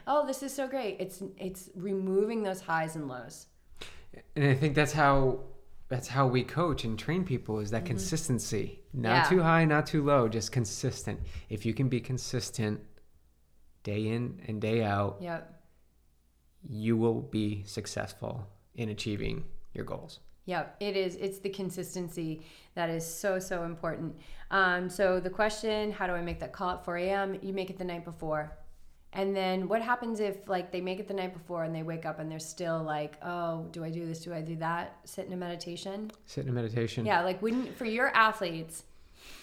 [0.07, 3.37] oh this is so great it's it's removing those highs and lows
[4.37, 5.41] And I think that's how
[5.89, 8.81] that's how we coach and train people is that consistency.
[8.93, 9.35] Not Mm-hmm.
[9.35, 9.37] Yeah.
[9.37, 11.19] too high, not too low, just consistent.
[11.49, 12.81] If you can be consistent
[13.83, 15.51] day in and day out, yep
[16.69, 19.45] you will be successful in achieving
[19.75, 20.21] your goals.
[20.47, 21.17] Yep, it is.
[21.17, 22.43] It's the consistency
[22.75, 24.17] that is so, so important.
[24.51, 27.39] Um, so, the question how do I make that call at 4 a.m.?
[27.43, 28.57] You make it the night before.
[29.15, 32.05] And then what happens if, like, they make it the night before and they wake
[32.05, 34.21] up and they're still like, oh, do I do this?
[34.25, 34.99] Do I do that?
[35.05, 36.11] Sit in a meditation?
[36.27, 37.07] Sit in a meditation.
[37.07, 38.83] Yeah, like when for your athletes,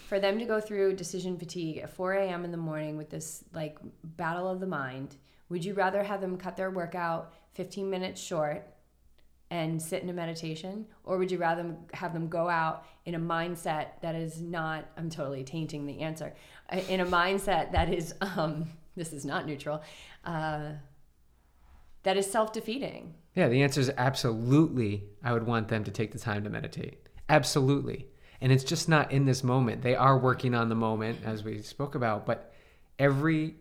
[0.08, 2.44] for them to go through decision fatigue at 4 a.m.
[2.44, 5.16] in the morning with this like battle of the mind,
[5.48, 8.66] would you rather have them cut their workout 15 minutes short
[9.52, 13.18] and sit in a meditation, or would you rather have them go out in a
[13.18, 14.86] mindset that is not?
[14.96, 16.32] I'm totally tainting the answer.
[16.70, 18.64] uh, In a mindset that is, um,
[18.96, 19.82] this is not neutral,
[20.24, 20.70] uh,
[22.02, 23.12] that is self-defeating.
[23.34, 25.04] Yeah, the answer is absolutely.
[25.22, 27.06] I would want them to take the time to meditate.
[27.28, 28.06] Absolutely.
[28.40, 29.82] And it's just not in this moment.
[29.82, 32.54] They are working on the moment, as we spoke about, but
[32.98, 33.56] every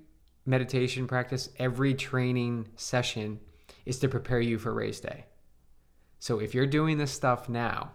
[0.46, 3.42] meditation practice, every training session
[3.86, 5.26] is to prepare you for race day.
[6.22, 7.94] So if you're doing this stuff now,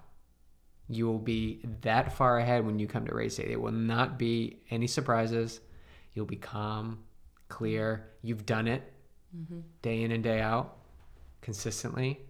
[0.88, 3.46] you will be that far ahead when you come to race day.
[3.46, 5.60] There will not be any surprises.
[6.12, 7.04] You'll be calm,
[7.48, 8.08] clear.
[8.22, 8.82] You've done it
[9.34, 9.60] mm-hmm.
[9.80, 10.76] day in and day out
[11.40, 12.20] consistently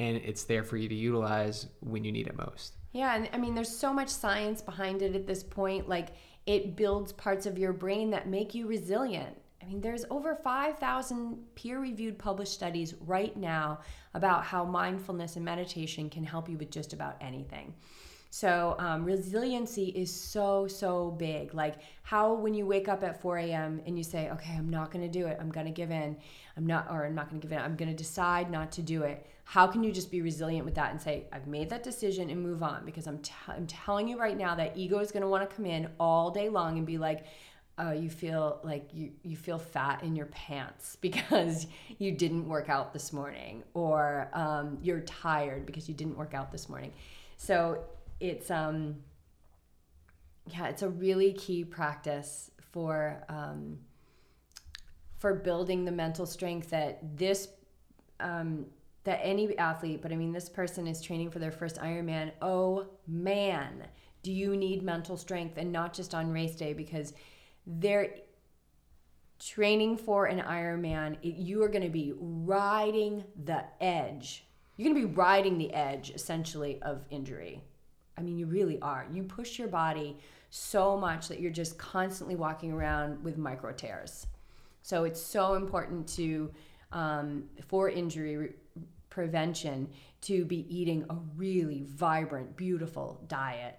[0.00, 2.74] and it's there for you to utilize when you need it most.
[2.90, 5.88] Yeah, and I mean, there's so much science behind it at this point.
[5.88, 6.08] Like,
[6.46, 9.36] it builds parts of your brain that make you resilient.
[9.64, 13.80] I mean, there's over 5,000 peer reviewed published studies right now
[14.12, 17.74] about how mindfulness and meditation can help you with just about anything.
[18.28, 21.54] So, um, resiliency is so, so big.
[21.54, 23.80] Like, how when you wake up at 4 a.m.
[23.86, 26.16] and you say, okay, I'm not going to do it, I'm going to give in,
[26.56, 28.82] I'm not, or I'm not going to give in, I'm going to decide not to
[28.82, 29.24] do it.
[29.44, 32.42] How can you just be resilient with that and say, I've made that decision and
[32.42, 32.84] move on?
[32.84, 35.54] Because I'm, t- I'm telling you right now that ego is going to want to
[35.54, 37.26] come in all day long and be like,
[37.78, 41.66] oh, you feel like you, you feel fat in your pants because
[41.98, 46.52] you didn't work out this morning, or um, you're tired because you didn't work out
[46.52, 46.92] this morning.
[47.36, 47.84] So
[48.20, 48.96] it's um,
[50.46, 53.78] yeah, it's a really key practice for um,
[55.18, 57.48] for building the mental strength that this
[58.20, 58.66] um,
[59.04, 62.32] that any athlete, but I mean this person is training for their first Ironman.
[62.40, 63.86] Oh man,
[64.22, 67.12] do you need mental strength and not just on race day because
[67.66, 68.14] they're
[69.38, 71.16] training for an Ironman.
[71.22, 74.46] It, you are going to be riding the edge.
[74.76, 77.62] You're going to be riding the edge essentially of injury.
[78.16, 79.06] I mean, you really are.
[79.12, 80.16] You push your body
[80.50, 84.26] so much that you're just constantly walking around with micro tears.
[84.82, 86.50] So it's so important to,
[86.92, 88.52] um, for injury re-
[89.10, 89.88] prevention,
[90.22, 93.78] to be eating a really vibrant, beautiful diet,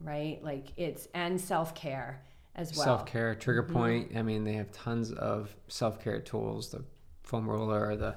[0.00, 0.42] right?
[0.42, 2.22] Like it's, and self care
[2.56, 2.84] as well.
[2.84, 4.16] Self care, trigger point.
[4.16, 6.70] I mean, they have tons of self care tools.
[6.70, 6.82] The
[7.22, 8.16] foam roller, the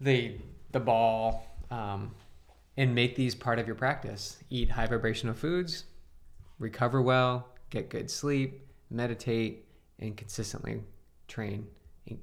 [0.00, 0.38] the
[0.72, 2.14] the ball, um,
[2.76, 4.38] and make these part of your practice.
[4.48, 5.84] Eat high vibrational foods,
[6.58, 9.66] recover well, get good sleep, meditate,
[9.98, 10.82] and consistently
[11.28, 11.66] train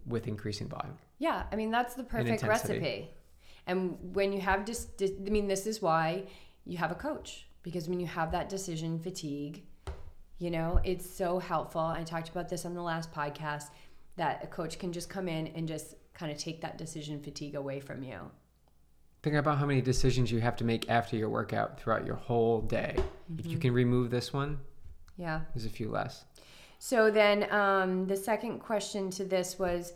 [0.06, 0.98] with increasing volume.
[1.20, 2.80] Yeah, I mean that's the perfect intensity.
[2.80, 3.10] recipe.
[3.68, 6.24] And when you have dis, dis, I mean this is why
[6.66, 9.64] you have a coach because when you have that decision fatigue,
[10.40, 11.82] you know, it's so helpful.
[11.82, 13.70] I talked about this on the last podcast
[14.18, 17.56] that a coach can just come in and just kind of take that decision fatigue
[17.56, 18.20] away from you.
[19.24, 22.62] Think about how many decisions you have to make after your workout throughout your whole
[22.62, 22.96] day.
[23.38, 24.60] If you can remove this one,
[25.18, 25.42] Yeah.
[25.54, 26.26] there's a few less.
[26.80, 29.94] So then um, the second question to this was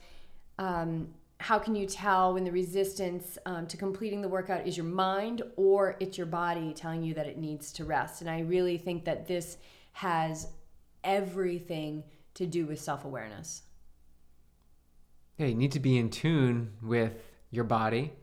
[0.58, 4.86] um, how can you tell when the resistance um, to completing the workout is your
[4.86, 8.22] mind or it's your body telling you that it needs to rest?
[8.22, 9.58] And I really think that this
[9.94, 10.48] has
[11.04, 12.04] everything
[12.36, 13.64] to do with self awareness.
[15.38, 17.14] Yeah, you need to be in tune with
[17.50, 18.14] your body.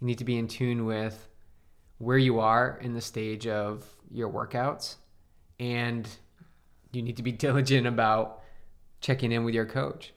[0.00, 1.28] You need to be in tune with
[1.98, 4.96] where you are in the stage of your workouts.
[5.58, 6.08] And
[6.92, 8.42] you need to be diligent about
[9.00, 10.12] checking in with your coach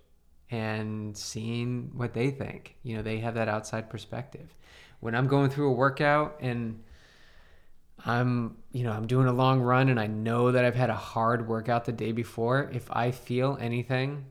[0.50, 2.76] and seeing what they think.
[2.84, 4.56] You know, they have that outside perspective.
[5.00, 6.84] When I'm going through a workout and
[8.06, 10.96] I'm, you know, I'm doing a long run and I know that I've had a
[10.96, 14.26] hard workout the day before, if I feel anything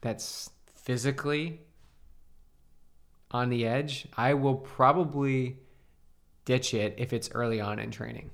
[0.00, 1.60] that's physically
[3.30, 5.58] on the edge, I will probably
[6.44, 8.30] ditch it if it's early on in training.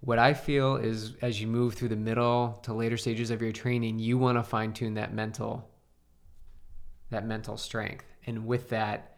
[0.00, 3.52] What I feel is as you move through the middle to later stages of your
[3.52, 5.68] training, you want to fine tune that mental
[7.10, 8.06] that mental strength.
[8.26, 9.11] And with that,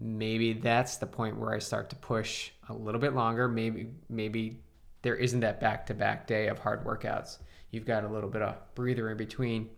[0.00, 3.48] maybe that's the point where I start to push a little bit longer.
[3.48, 4.62] Maybe maybe
[5.02, 7.38] there isn't that back-to-back day of hard workouts.
[7.70, 9.70] You've got a little bit of breather in between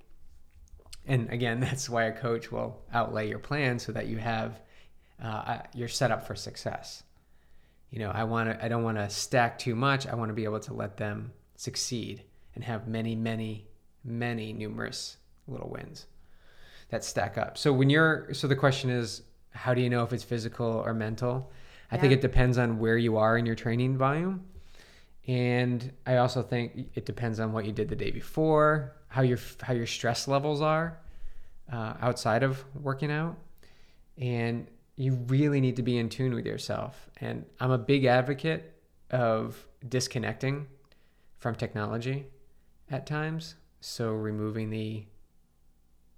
[1.08, 4.60] and again that's why a coach will outlay your plan so that you have
[5.20, 7.02] uh, you're set up for success
[7.90, 10.34] you know i want to i don't want to stack too much i want to
[10.34, 12.22] be able to let them succeed
[12.54, 13.66] and have many many
[14.04, 15.16] many numerous
[15.48, 16.06] little wins
[16.90, 19.22] that stack up so when you're so the question is
[19.62, 21.50] how do you know if it's physical or mental
[21.90, 24.44] i think it depends on where you are in your training volume
[25.28, 29.38] and I also think it depends on what you did the day before, how your
[29.60, 30.98] how your stress levels are
[31.70, 33.36] uh, outside of working out,
[34.16, 37.10] and you really need to be in tune with yourself.
[37.20, 38.74] And I'm a big advocate
[39.10, 40.66] of disconnecting
[41.36, 42.26] from technology
[42.90, 43.54] at times.
[43.80, 45.04] So removing the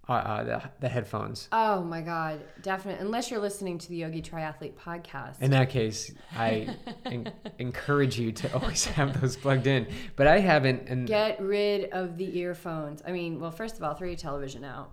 [0.09, 1.49] uh, uh, the, the headphones.
[1.53, 3.05] Oh my God, definitely.
[3.05, 5.41] Unless you're listening to the Yogi Triathlete podcast.
[5.41, 6.75] In that case, I
[7.05, 9.87] en- encourage you to always have those plugged in.
[10.17, 13.03] But I haven't, and Get rid of the earphones.
[13.07, 14.91] I mean, well, first of all, throw your television out.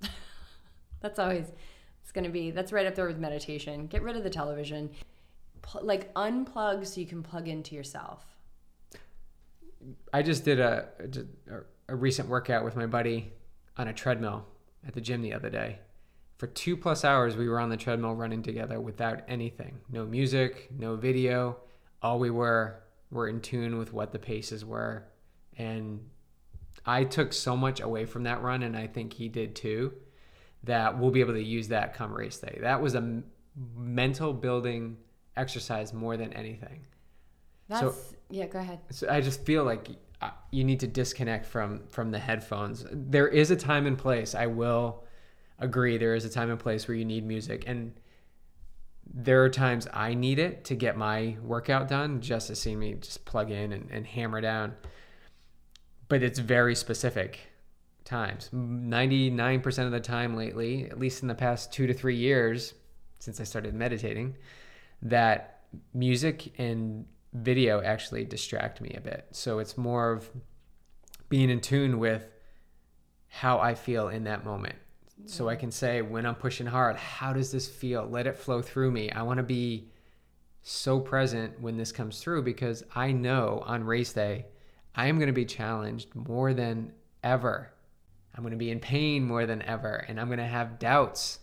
[1.00, 1.46] that's always,
[2.02, 3.86] it's going to be, that's right up there with meditation.
[3.86, 4.90] Get rid of the television.
[5.62, 8.24] Pl- like unplug so you can plug into yourself.
[10.12, 10.88] I just did a,
[11.50, 11.56] a
[11.88, 13.32] a recent workout with my buddy
[13.76, 14.46] on a treadmill
[14.86, 15.78] at the gym the other day.
[16.38, 20.68] For two plus hours, we were on the treadmill running together without anything, no music,
[20.76, 21.56] no video.
[22.02, 25.06] All we were were in tune with what the paces were,
[25.56, 26.00] and
[26.84, 29.94] I took so much away from that run, and I think he did too.
[30.64, 32.58] That we'll be able to use that come race day.
[32.60, 33.24] That was a m-
[33.76, 34.96] mental building
[35.36, 36.84] exercise more than anything.
[37.68, 38.80] That's, yeah, go ahead.
[38.90, 39.88] So I just feel like
[40.22, 42.86] Uh, you need to disconnect from from the headphones.
[42.90, 44.34] There is a time and place.
[44.34, 45.04] I will
[45.58, 45.98] agree.
[45.98, 47.92] There is a time and place where you need music, and
[49.12, 52.94] there are times I need it to get my workout done, just to see me
[52.94, 54.74] just plug in and, and hammer down.
[56.08, 57.40] But it's very specific
[58.04, 58.48] times.
[58.52, 62.16] Ninety nine percent of the time lately, at least in the past two to three
[62.16, 62.74] years
[63.18, 64.36] since I started meditating,
[65.02, 65.62] that
[65.92, 67.06] music and
[67.36, 69.26] video actually distract me a bit.
[69.32, 70.30] So it's more of
[71.28, 72.28] being in tune with
[73.28, 74.76] how I feel in that moment.
[75.24, 78.06] So I can say when I'm pushing hard, how does this feel?
[78.06, 79.10] Let it flow through me.
[79.10, 79.90] I want to be
[80.62, 84.46] so present when this comes through because I know on race day,
[84.94, 87.72] I am going to be challenged more than ever.
[88.34, 90.04] I'm going to be in pain more than ever.
[90.08, 91.38] And I'm going to have doubts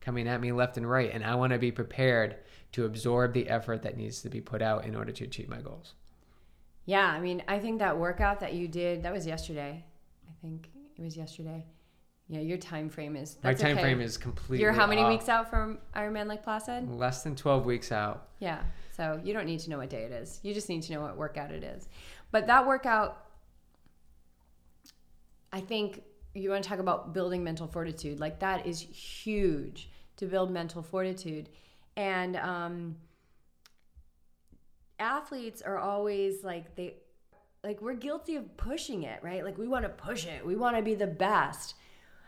[0.00, 1.10] coming at me left and right.
[1.12, 2.36] And I want to be prepared
[2.74, 5.60] to absorb the effort that needs to be put out in order to achieve my
[5.60, 5.94] goals.
[6.86, 9.84] Yeah, I mean, I think that workout that you did, that was yesterday.
[10.28, 11.64] I think it was yesterday.
[12.26, 13.38] Yeah, your time frame is.
[13.44, 13.82] My time okay.
[13.82, 14.60] frame is completely.
[14.60, 15.08] You're how many off.
[15.08, 16.90] weeks out from Ironman Lake Placid?
[16.90, 18.30] Less than 12 weeks out.
[18.40, 18.60] Yeah.
[18.90, 20.40] So you don't need to know what day it is.
[20.42, 21.88] You just need to know what workout it is.
[22.32, 23.24] But that workout,
[25.52, 26.02] I think
[26.34, 28.18] you want to talk about building mental fortitude.
[28.18, 31.50] Like that is huge to build mental fortitude.
[31.96, 32.96] And um,
[34.98, 36.94] athletes are always like they
[37.62, 39.44] like we're guilty of pushing it, right?
[39.44, 40.44] Like we want to push it.
[40.44, 41.74] We want to be the best.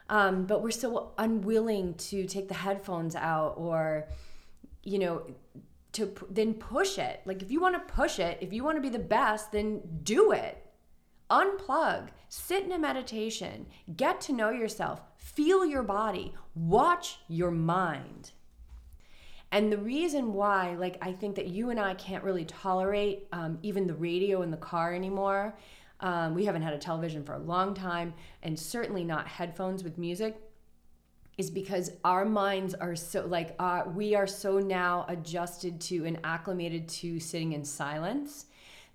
[0.09, 4.07] Um, but we're so unwilling to take the headphones out or
[4.85, 5.23] you know
[5.93, 7.21] to p- then push it.
[7.25, 9.81] Like if you want to push it, if you want to be the best, then
[10.03, 10.63] do it.
[11.31, 18.31] Unplug, sit in a meditation, get to know yourself, feel your body, watch your mind.
[19.57, 23.59] And the reason why, like, I think that you and I can't really tolerate um,
[23.63, 25.57] even the radio in the car anymore.
[26.01, 29.97] Um, we haven't had a television for a long time, and certainly not headphones with
[29.97, 30.39] music,
[31.39, 36.21] is because our minds are so, like, uh, we are so now adjusted to and
[36.23, 38.45] acclimated to sitting in silence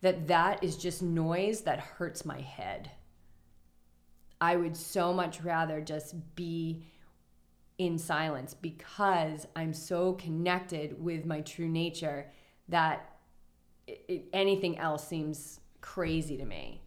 [0.02, 2.92] that that is just noise that hurts my head.
[4.40, 6.84] I would so much rather just be
[7.82, 12.28] in silence because I'm so connected with my true nature
[12.70, 13.16] that
[13.88, 16.84] it, it, anything else seems crazy to me.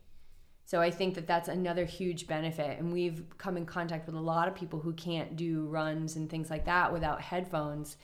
[0.64, 2.78] So I think that that's another huge benefit.
[2.78, 6.30] And we've come in contact with a lot of people who can't do runs and
[6.30, 7.96] things like that without headphones.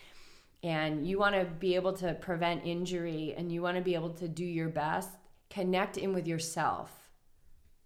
[0.64, 4.10] And you want to be able to prevent injury and you want to be able
[4.14, 5.10] to do your best,
[5.48, 6.99] connect in with yourself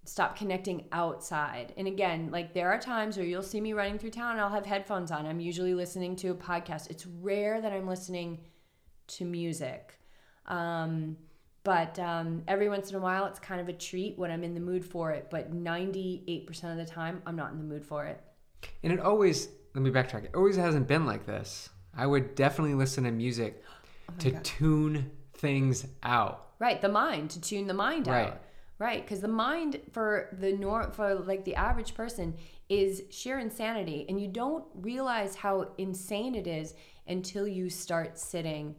[0.05, 1.73] stop connecting outside.
[1.77, 4.51] And again, like there are times where you'll see me running through town and I'll
[4.51, 5.27] have headphones on.
[5.27, 6.91] I'm usually listening to a podcast.
[6.91, 8.41] It's rare that I'm listening
[9.09, 9.99] to music.
[10.47, 11.17] Um,
[11.63, 14.53] but um, every once in a while, it's kind of a treat when I'm in
[14.53, 15.29] the mood for it.
[15.31, 18.21] But 98% of the time, I'm not in the mood for it.
[18.83, 21.71] And it always, let me backtrack, it always hasn't been like this.
[21.97, 23.63] I would definitely listen to music
[24.11, 24.45] oh to God.
[24.45, 26.51] tune things out.
[26.59, 28.29] Right, the mind, to tune the mind right.
[28.29, 28.43] out.
[28.79, 32.35] Right, because the mind for the norm for like the average person
[32.69, 36.75] is sheer insanity, and you don't realize how insane it is
[37.07, 38.75] until you start sitting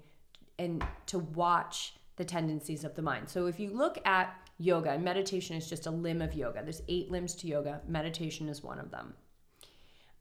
[0.59, 3.29] and to watch the tendencies of the mind.
[3.29, 6.61] So if you look at yoga, and meditation is just a limb of yoga.
[6.63, 7.81] There's eight limbs to yoga.
[7.87, 9.13] Meditation is one of them.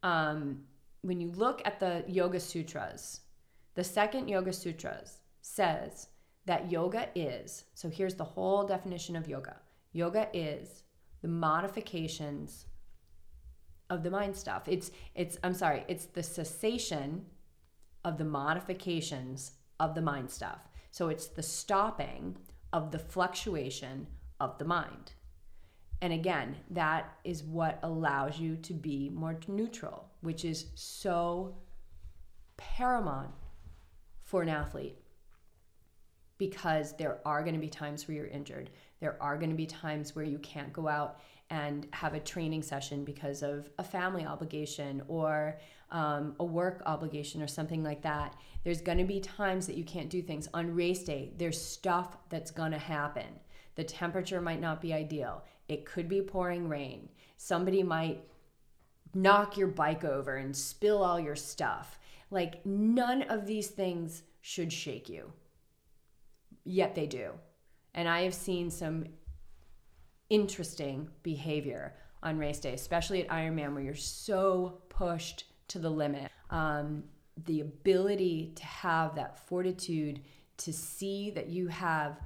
[0.03, 0.64] Um,
[1.03, 3.20] when you look at the Yoga Sutras,
[3.75, 6.09] the second Yoga Sutras says
[6.47, 7.64] that yoga is.
[7.75, 9.57] So here's the whole definition of yoga
[9.95, 10.82] Yoga is
[11.22, 12.66] the modifications
[13.88, 14.64] of the mind stuff.
[14.68, 17.24] It's it's I'm sorry, it's the cessation
[18.05, 20.68] of the modifications of the mind stuff.
[20.90, 22.36] So it's the stopping
[22.72, 24.07] of the fluctuation
[24.40, 25.12] of the mind.
[26.03, 31.57] And again, that is what allows you to be more neutral, which is so
[32.57, 33.30] paramount
[34.22, 34.97] for an athlete
[36.36, 38.70] because there are going to be times where you're injured.
[39.05, 42.62] There are going to be times where you can't go out and have a training
[42.62, 45.59] session because of a family obligation or
[45.90, 48.34] um, a work obligation or something like that.
[48.62, 50.48] There's going to be times that you can't do things.
[50.55, 53.26] On race day, there's stuff that's going to happen.
[53.74, 55.44] The temperature might not be ideal.
[55.68, 57.11] It could be pouring rain.
[57.36, 58.24] Somebody might
[59.12, 61.98] knock your bike over and spill all your stuff.
[62.30, 65.30] Like, none of these things should shake you.
[66.64, 67.32] Yet they do.
[67.95, 69.07] And I have seen some
[70.30, 76.30] interesting behavior on race day, especially at Ironman, where you're so pushed to the limit.
[76.51, 77.05] Um,
[77.47, 80.20] the ability to have that fortitude
[80.57, 82.20] to see that you have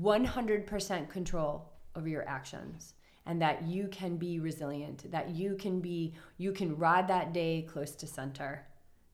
[0.00, 2.94] 100% control over your actions
[3.26, 7.66] and that you can be resilient that you can be you can ride that day
[7.68, 8.66] close to center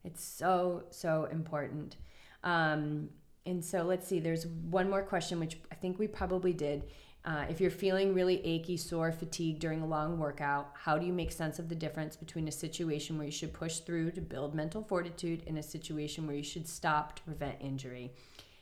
[0.05, 1.97] it's so so important
[2.45, 3.09] um,
[3.47, 6.84] and so let's see, there's one more question, which I think we probably did.
[7.24, 11.12] Uh, if you're feeling really achy, sore, fatigued during a long workout, how do you
[11.12, 14.55] make sense of the difference between a situation where you should push through to build
[14.55, 18.12] mental fortitude and a situation where you should stop to prevent injury?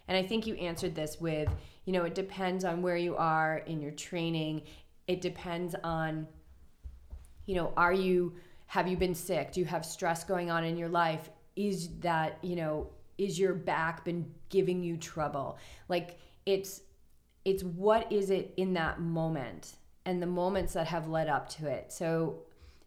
[0.09, 1.49] And I think you answered this with,
[1.85, 4.63] you know, it depends on where you are in your training.
[5.07, 6.27] It depends on,
[7.45, 8.35] you know, are you,
[8.67, 9.53] have you been sick?
[9.53, 11.29] Do you have stress going on in your life?
[11.55, 12.89] Is that, you know,
[13.19, 15.59] is your back been giving you trouble?
[15.89, 16.83] Like it's
[17.45, 19.75] it's what is it in that moment
[20.07, 21.93] and the moments that have led up to it?
[21.93, 22.43] So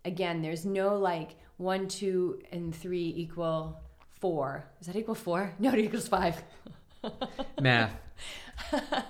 [0.06, 3.80] again there's no like one two and three equal
[4.20, 4.66] four.
[4.80, 5.54] Is that equal four?
[5.60, 6.44] No it equals five.
[7.62, 7.94] Math.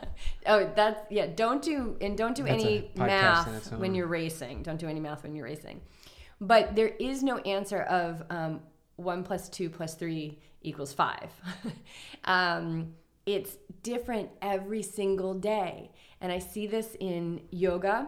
[0.46, 4.64] Oh that's yeah don't do and don't do that's any math when you're racing.
[4.64, 5.82] Don't do any math when you're racing.
[6.40, 8.62] But there is no answer of um,
[8.96, 11.30] one plus two plus three equals five.
[12.26, 12.94] um,
[13.26, 15.92] it's different every single day.
[16.22, 18.08] And I see this in yoga.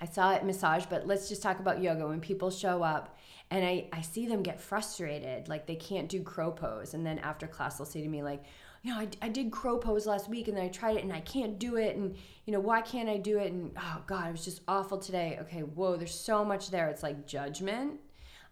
[0.00, 2.06] I saw it massage, but let's just talk about yoga.
[2.06, 3.18] When people show up
[3.50, 6.94] and I, I see them get frustrated, like they can't do crow pose.
[6.94, 8.44] And then after class, they'll say to me, like,
[8.82, 11.12] you know, I, I did crow pose last week and then I tried it and
[11.12, 11.96] I can't do it.
[11.96, 12.14] And,
[12.46, 13.52] you know, why can't I do it?
[13.52, 15.36] And, oh God, it was just awful today.
[15.42, 16.88] Okay, whoa, there's so much there.
[16.88, 17.98] It's like judgment.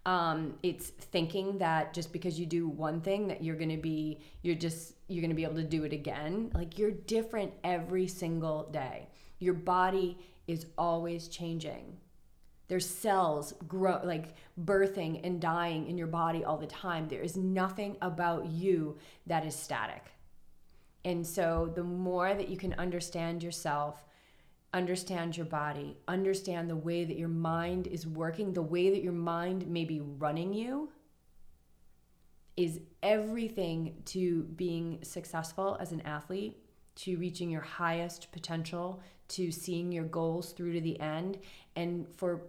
[0.06, 4.20] Um, it's thinking that just because you do one thing that you're going to be,
[4.42, 6.52] you're just, you're going to be able to do it again.
[6.54, 9.08] Like you're different every single day.
[9.40, 11.96] Your body is always changing.
[12.68, 14.34] There's cells grow like
[14.64, 17.08] birthing and dying in your body all the time.
[17.08, 20.04] There is nothing about you that is static.
[21.04, 24.04] And so the more that you can understand yourself,
[24.72, 29.12] understand your body, understand the way that your mind is working, the way that your
[29.12, 30.90] mind may be running you
[32.56, 36.56] is everything to being successful as an athlete,
[36.94, 41.38] to reaching your highest potential, to seeing your goals through to the end
[41.74, 42.42] and for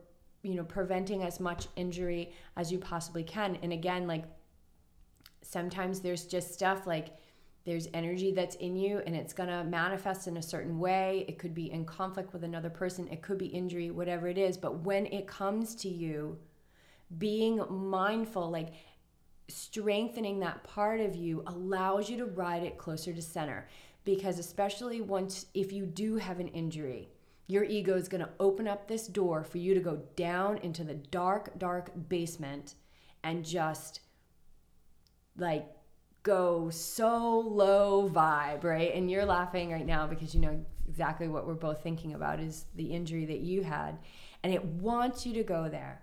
[0.43, 3.57] you know preventing as much injury as you possibly can.
[3.61, 4.23] And again like
[5.41, 7.17] sometimes there's just stuff like
[7.67, 11.25] there's energy that's in you and it's going to manifest in a certain way.
[11.27, 13.09] It could be in conflict with another person.
[13.09, 14.57] It could be injury whatever it is.
[14.57, 16.37] But when it comes to you
[17.17, 18.69] being mindful like
[19.49, 23.67] strengthening that part of you allows you to ride it closer to center.
[24.05, 27.09] Because especially once if you do have an injury
[27.49, 30.83] your ego is going to open up this door for you to go down into
[30.83, 32.75] the dark dark basement
[33.23, 34.01] and just
[35.37, 35.65] like
[36.27, 38.93] go so low vibe right?
[38.93, 42.65] And you're laughing right now because you know exactly what we're both thinking about is
[42.75, 43.97] the injury that you had.
[44.43, 46.01] And it wants you to go there.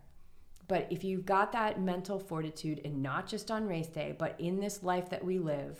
[0.66, 4.60] But if you've got that mental fortitude and not just on race day but in
[4.60, 5.78] this life that we live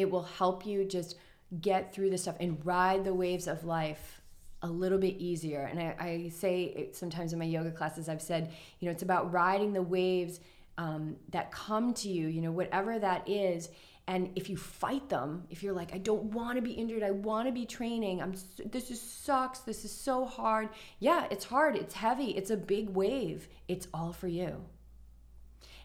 [0.00, 1.16] it will help you just
[1.60, 4.22] get through this stuff and ride the waves of life
[4.62, 5.62] a little bit easier.
[5.62, 9.32] And I, I say sometimes in my yoga classes, I've said, you know, it's about
[9.32, 10.40] riding the waves
[10.80, 13.68] um, that come to you, you know, whatever that is.
[14.06, 17.10] And if you fight them, if you're like, I don't want to be injured, I
[17.10, 20.70] want to be training, I'm this is sucks, this is so hard.
[20.98, 23.46] Yeah, it's hard, it's heavy, it's a big wave.
[23.68, 24.64] It's all for you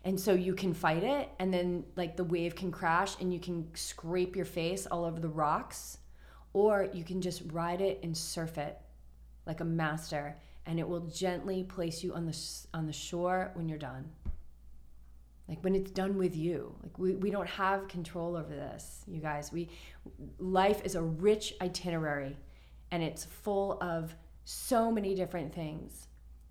[0.05, 3.39] and so you can fight it and then like the wave can crash and you
[3.39, 5.97] can scrape your face all over the rocks
[6.53, 8.79] or you can just ride it and surf it
[9.47, 10.37] like a master
[10.67, 12.37] and it will gently place you on the
[12.73, 14.05] on the shore when you're done
[15.47, 19.19] like when it's done with you like we, we don't have control over this you
[19.19, 19.69] guys we
[20.39, 22.37] life is a rich itinerary
[22.91, 26.07] and it's full of so many different things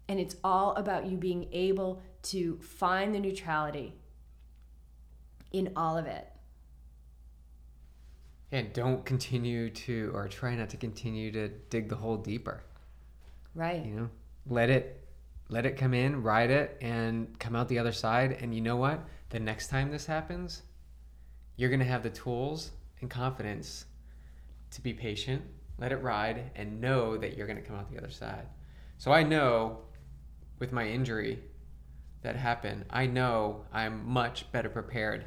[0.09, 3.95] and it's all about you being able to find the neutrality
[5.53, 6.29] in all of it.
[8.53, 12.63] And don't continue to, or try not to continue to dig the hole deeper.
[13.55, 13.85] Right.
[13.85, 14.11] You know,
[14.49, 15.04] let it,
[15.49, 18.39] let it come in, ride it, and come out the other side.
[18.41, 19.05] And you know what?
[19.31, 20.63] The next time this happens,
[21.57, 22.71] you're going to have the tools
[23.01, 23.87] and confidence
[24.71, 25.43] to be patient,
[25.79, 28.47] let it ride, and know that you're going to come out the other side.
[28.99, 29.81] So I know
[30.59, 31.41] with my injury
[32.23, 35.27] that happened, I know I'm much better prepared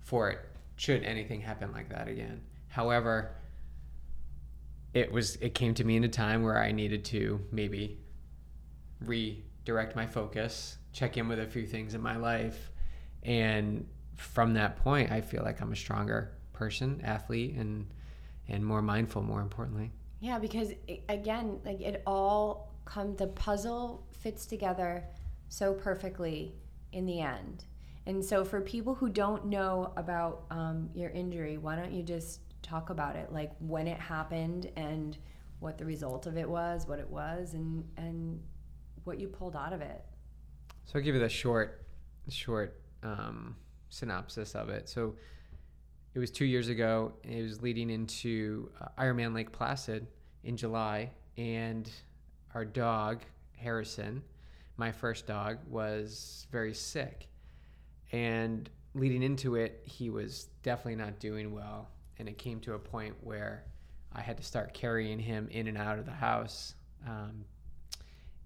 [0.00, 0.40] for it
[0.76, 2.42] should anything happen like that again.
[2.68, 3.34] However,
[4.92, 7.98] it was it came to me in a time where I needed to maybe
[9.00, 12.70] redirect my focus, check in with a few things in my life,
[13.22, 13.86] and
[14.16, 17.86] from that point, I feel like I'm a stronger person, athlete, and
[18.48, 19.22] and more mindful.
[19.22, 25.04] More importantly, yeah, because it, again, like it all come the puzzle fits together
[25.48, 26.54] so perfectly
[26.92, 27.64] in the end.
[28.06, 32.40] And so, for people who don't know about um, your injury, why don't you just
[32.62, 35.16] talk about it, like when it happened and
[35.58, 38.40] what the result of it was, what it was, and and
[39.06, 40.04] what you pulled out of it.
[40.84, 41.84] So I'll give you the short,
[42.28, 43.56] short um,
[43.88, 44.88] synopsis of it.
[44.88, 45.14] So
[46.14, 47.12] it was two years ago.
[47.22, 50.06] It was leading into uh, Ironman Lake Placid
[50.44, 51.90] in July, and
[52.54, 53.22] our dog
[53.56, 54.22] Harrison,
[54.76, 57.28] my first dog, was very sick.
[58.12, 61.88] And leading into it, he was definitely not doing well.
[62.18, 63.64] And it came to a point where
[64.12, 66.74] I had to start carrying him in and out of the house.
[67.06, 67.44] Um,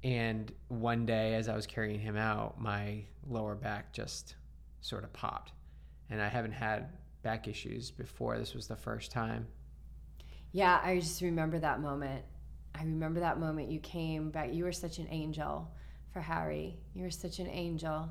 [0.02, 4.34] and one day, as I was carrying him out, my lower back just
[4.80, 5.52] sort of popped.
[6.08, 6.88] And I haven't had
[7.22, 8.38] back issues before.
[8.38, 9.46] This was the first time.
[10.52, 12.24] Yeah, I just remember that moment.
[12.74, 14.52] I remember that moment you came back.
[14.52, 15.70] You were such an angel
[16.12, 16.78] for Harry.
[16.94, 18.08] You were such an angel.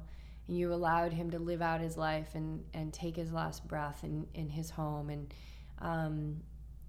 [0.47, 4.03] And you allowed him to live out his life and, and take his last breath
[4.03, 5.09] in, in his home.
[5.09, 5.33] And,
[5.79, 6.37] um,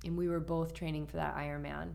[0.05, 1.95] and we were both training for that Ironman.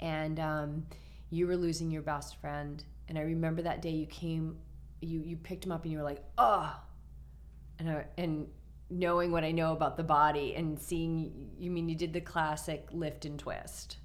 [0.00, 0.86] and um,
[1.32, 2.84] you were losing your best friend.
[3.08, 4.58] And I remember that day you came,
[5.00, 6.78] you you picked him up, and you were like, oh,
[7.78, 8.46] and I, and
[8.90, 12.86] knowing what I know about the body and seeing, you mean you did the classic
[12.92, 13.96] lift and twist.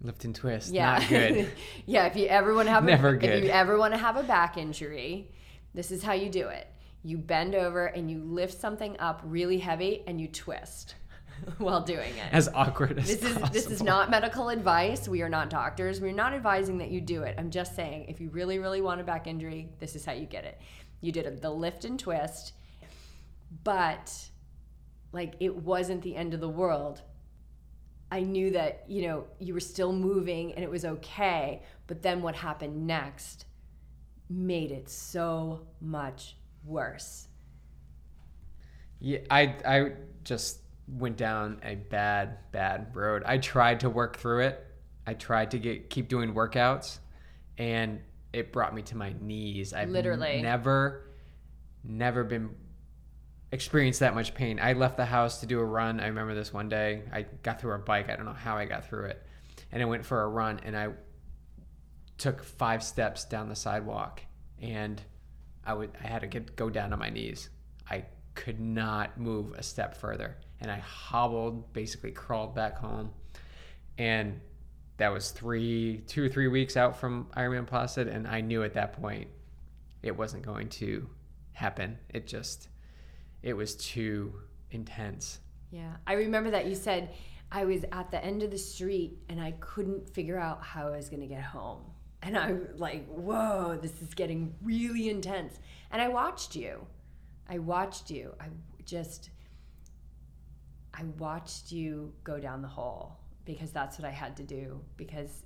[0.00, 0.72] Lift and twist.
[0.72, 0.98] Yeah.
[0.98, 1.52] Not good.
[1.86, 2.06] yeah.
[2.06, 3.28] If you ever want to have Never a, good.
[3.28, 5.30] if you ever want to have a back injury,
[5.74, 6.66] this is how you do it.
[7.02, 10.94] You bend over and you lift something up really heavy and you twist
[11.58, 12.32] while doing it.
[12.32, 13.48] as awkward as This is possible.
[13.52, 15.08] this is not medical advice.
[15.08, 16.00] We are not doctors.
[16.00, 17.34] We're not advising that you do it.
[17.38, 20.26] I'm just saying if you really really want a back injury, this is how you
[20.26, 20.60] get it.
[21.00, 22.52] You did a, the lift and twist,
[23.64, 24.12] but
[25.12, 27.02] like it wasn't the end of the world.
[28.12, 32.22] I knew that, you know, you were still moving and it was okay, but then
[32.22, 33.44] what happened next
[34.28, 37.28] made it so much worse.
[39.00, 39.92] Yeah, I I
[40.24, 40.60] just
[40.92, 43.22] went down a bad bad road.
[43.24, 44.66] I tried to work through it.
[45.06, 46.98] I tried to get keep doing workouts,
[47.58, 48.00] and
[48.32, 49.72] it brought me to my knees.
[49.72, 50.42] I've Literally.
[50.42, 51.06] never
[51.82, 52.50] never been
[53.52, 54.60] experienced that much pain.
[54.60, 55.98] I left the house to do a run.
[56.00, 57.02] I remember this one day.
[57.12, 58.10] I got through a bike.
[58.10, 59.26] I don't know how I got through it,
[59.72, 60.88] and I went for a run, and I
[62.18, 64.20] took five steps down the sidewalk,
[64.60, 65.00] and
[65.64, 67.48] I would I had to get go down on my knees.
[67.90, 73.10] I could not move a step further, and I hobbled, basically crawled back home,
[73.98, 74.40] and
[74.98, 78.74] that was three, two or three weeks out from Ironman Placid, and I knew at
[78.74, 79.28] that point
[80.02, 81.08] it wasn't going to
[81.52, 81.98] happen.
[82.10, 82.68] It just,
[83.42, 84.34] it was too
[84.70, 85.40] intense.
[85.70, 85.92] Yeah.
[86.06, 87.10] I remember that you said
[87.52, 90.96] I was at the end of the street and I couldn't figure out how I
[90.96, 91.82] was going to get home.
[92.22, 95.58] And I'm like, whoa, this is getting really intense.
[95.90, 96.86] And I watched you.
[97.48, 98.34] I watched you.
[98.40, 98.46] I
[98.84, 99.30] just,
[101.00, 105.44] I watched you go down the hole because that's what I had to do because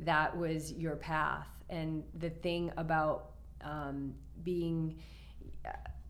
[0.00, 1.48] that was your path.
[1.68, 4.98] And the thing about um, being,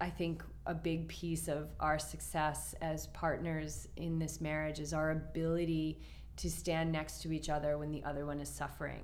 [0.01, 5.11] I think, a big piece of our success as partners in this marriage is our
[5.11, 6.01] ability
[6.37, 9.03] to stand next to each other when the other one is suffering.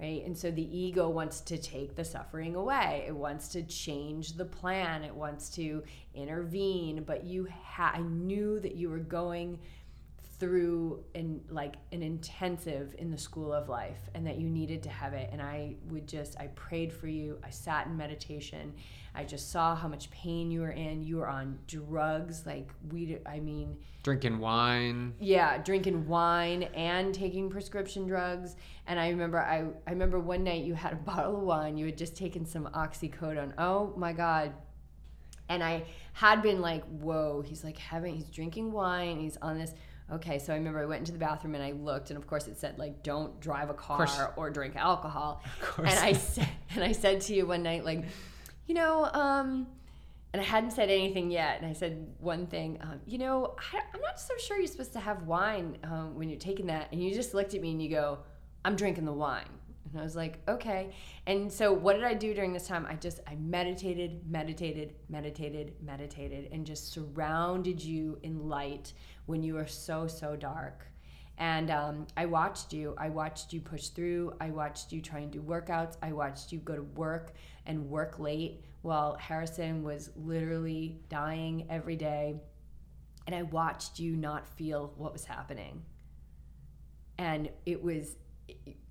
[0.00, 0.24] Right?
[0.24, 3.04] And so the ego wants to take the suffering away.
[3.06, 5.04] It wants to change the plan.
[5.04, 5.82] It wants to
[6.14, 7.02] intervene.
[7.02, 9.58] But you, ha- I knew that you were going
[10.40, 14.88] through in like an intensive in the school of life and that you needed to
[14.88, 15.28] have it.
[15.30, 17.38] And i would just i prayed for you.
[17.44, 18.72] I sat in meditation.
[19.14, 21.02] I just saw how much pain you were in.
[21.02, 22.46] You were on drugs.
[22.46, 25.12] Like we i mean Drinking wine.
[25.20, 28.56] yeah drinking wine and taking prescription drugs.
[28.86, 31.76] And i remember i i remember one night you had a bottle of wine.
[31.76, 33.52] You had just taken some oxycodone.
[33.58, 34.54] Oh my god.
[35.50, 35.82] And i
[36.14, 39.20] had been like whoa he's like having he's drinking wine.
[39.20, 39.74] He's on this
[40.12, 42.48] okay so i remember i went into the bathroom and i looked and of course
[42.48, 45.90] it said like don't drive a car or drink alcohol Of course.
[45.90, 48.04] and i said and i said to you one night like
[48.66, 49.66] you know um
[50.32, 51.58] and I hadn't said anything yet.
[51.60, 54.92] And I said one thing, um, you know, I, I'm not so sure you're supposed
[54.92, 56.86] to have wine um, when you're taking that.
[56.92, 58.18] And you just looked at me and you go,
[58.64, 59.48] I'm drinking the wine.
[59.90, 60.94] And I was like, okay.
[61.26, 62.86] And so what did I do during this time?
[62.88, 68.92] I just, I meditated, meditated, meditated, meditated, and just surrounded you in light
[69.26, 70.86] when you were so, so dark.
[71.38, 72.94] And um, I watched you.
[72.98, 74.34] I watched you push through.
[74.40, 75.96] I watched you try and do workouts.
[76.02, 77.32] I watched you go to work
[77.66, 82.36] and work late while Harrison was literally dying every day.
[83.26, 85.82] And I watched you not feel what was happening.
[87.18, 88.16] And it was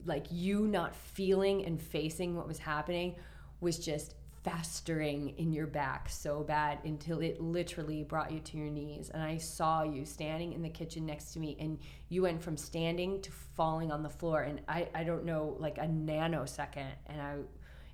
[0.05, 3.15] like you not feeling and facing what was happening
[3.61, 8.69] was just festering in your back so bad until it literally brought you to your
[8.69, 9.09] knees.
[9.13, 11.77] And I saw you standing in the kitchen next to me, and
[12.07, 14.41] you went from standing to falling on the floor.
[14.41, 16.93] And I, I don't know, like a nanosecond.
[17.07, 17.35] And I,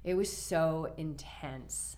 [0.04, 1.98] it was so intense.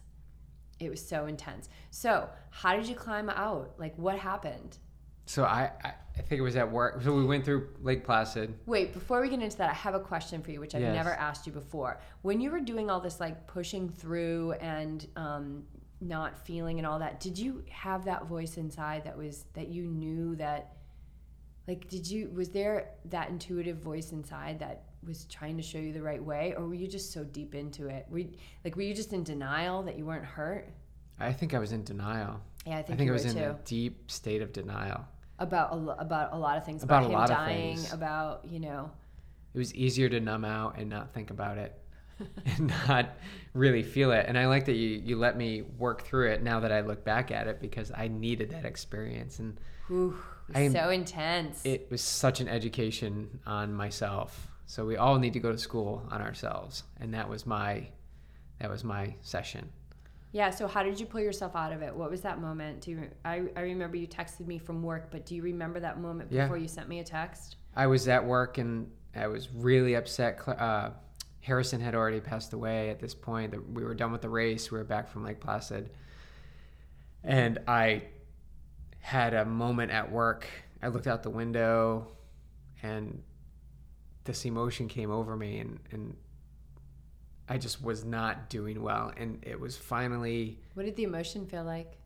[0.80, 1.68] It was so intense.
[1.92, 3.74] So, how did you climb out?
[3.78, 4.78] Like, what happened?
[5.28, 7.02] So I, I, I think it was at work.
[7.04, 8.54] So we went through Lake Placid.
[8.66, 10.96] Wait, before we get into that, I have a question for you, which I've Yes.
[10.96, 12.00] never asked you before.
[12.22, 15.64] When you were doing all this, like pushing through and um,
[16.00, 19.84] not feeling and all that, did you have that voice inside that was that you
[19.84, 20.78] knew that,
[21.68, 25.92] like, did you was there that intuitive voice inside that was trying to show you
[25.92, 28.06] the right way, or were you just so deep into it?
[28.10, 28.32] Were you,
[28.64, 30.70] like, were you just in denial that you weren't hurt?
[31.20, 32.40] I think I was in denial.
[32.66, 35.06] Yeah, I think, I think, I was were in a deep state of denial.
[35.40, 36.84] About a, about a lot of things.
[36.84, 37.76] About About, a him lot of dying.
[37.78, 37.94] things.
[37.94, 38.92] About you know.
[39.54, 41.80] It was easier to numb out and not think about it
[42.46, 43.10] and not
[43.54, 44.26] really feel it.
[44.28, 47.04] And I like that you, you let me work through it now that I look
[47.04, 49.40] back at it because I needed that experience.
[49.40, 49.58] And
[50.54, 51.66] am- so intense.
[51.66, 54.48] it was such an education on myself.
[54.66, 57.88] So we all need to go to school on ourselves, and that was my
[58.60, 59.70] that was my session.
[60.38, 60.52] Yeah.
[60.52, 61.96] So how did you pull yourself out of it?
[61.96, 62.82] What was that moment?
[62.82, 63.10] Do you?
[63.26, 66.44] I, I remember you texted me from work, but do you remember that moment Yeah.
[66.44, 67.56] before you sent me a text?
[67.76, 70.40] I was at work and I was really upset.
[70.48, 70.92] Uh,
[71.42, 73.56] Harrison had already passed away at this point.
[73.74, 74.72] We were done with the race.
[74.72, 75.90] We were back from Lake Placid,
[77.24, 78.04] and I
[79.00, 80.46] had a moment at work.
[80.84, 82.12] I looked out the window,
[82.84, 83.24] and
[84.26, 86.16] this emotion came over me, and and
[87.50, 89.12] I just was not doing well.
[89.16, 90.60] And it was finally.
[90.74, 91.98] What did the emotion feel like?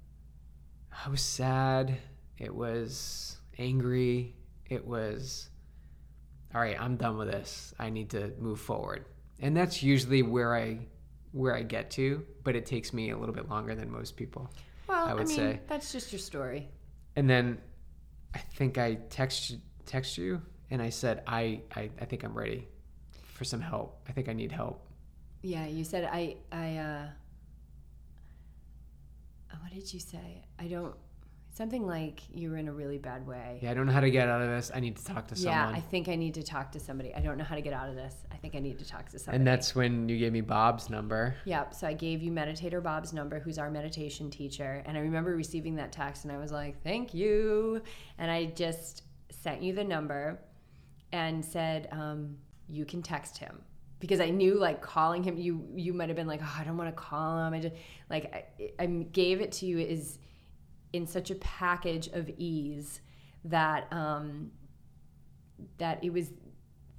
[1.06, 1.98] I was sad.
[2.38, 4.36] It was angry.
[4.70, 5.50] It was,
[6.54, 7.74] all right, I'm done with this.
[7.80, 9.06] I need to move forward.
[9.40, 10.88] And that's usually where I
[11.34, 14.54] where I get to, but it takes me a little bit longer than most people.
[14.88, 15.60] Well, I I, would mean, say.
[15.68, 16.68] that's just your story.
[17.16, 17.58] And then
[18.36, 22.68] I think I text text you and I said I, I I think I'm ready
[23.34, 24.02] for some help.
[24.08, 24.86] I think I need help.
[25.42, 27.08] Yeah, you said I I uh
[29.72, 30.44] what did you say?
[30.60, 30.96] I don't
[31.54, 33.60] something like you were in a really bad way.
[33.62, 34.72] Yeah, I don't know how to get out of this.
[34.74, 35.74] I need to talk to someone.
[35.74, 35.78] Yeah.
[35.78, 37.14] I think I need to talk to somebody.
[37.14, 38.16] I don't know how to get out of this.
[38.32, 39.38] I think I need to talk to somebody.
[39.38, 41.36] and that's when you gave me Bob's number.
[41.46, 41.74] Yep.
[41.74, 44.82] So I gave you Meditator Bob's number, who's our meditation teacher.
[44.86, 47.82] And I remember receiving that text and I was like, thank you.
[48.18, 50.40] And I just sent you the number
[51.12, 52.38] and said, um,
[52.68, 53.62] you can text him.
[54.02, 56.76] Because I knew like calling him, you you might have been like, oh, I don't
[56.76, 57.54] want to call him.
[57.54, 57.76] I just
[58.10, 60.20] like I, I gave it to you is
[60.92, 63.00] in such a package of ease
[63.46, 64.52] that um,
[65.78, 66.32] that it was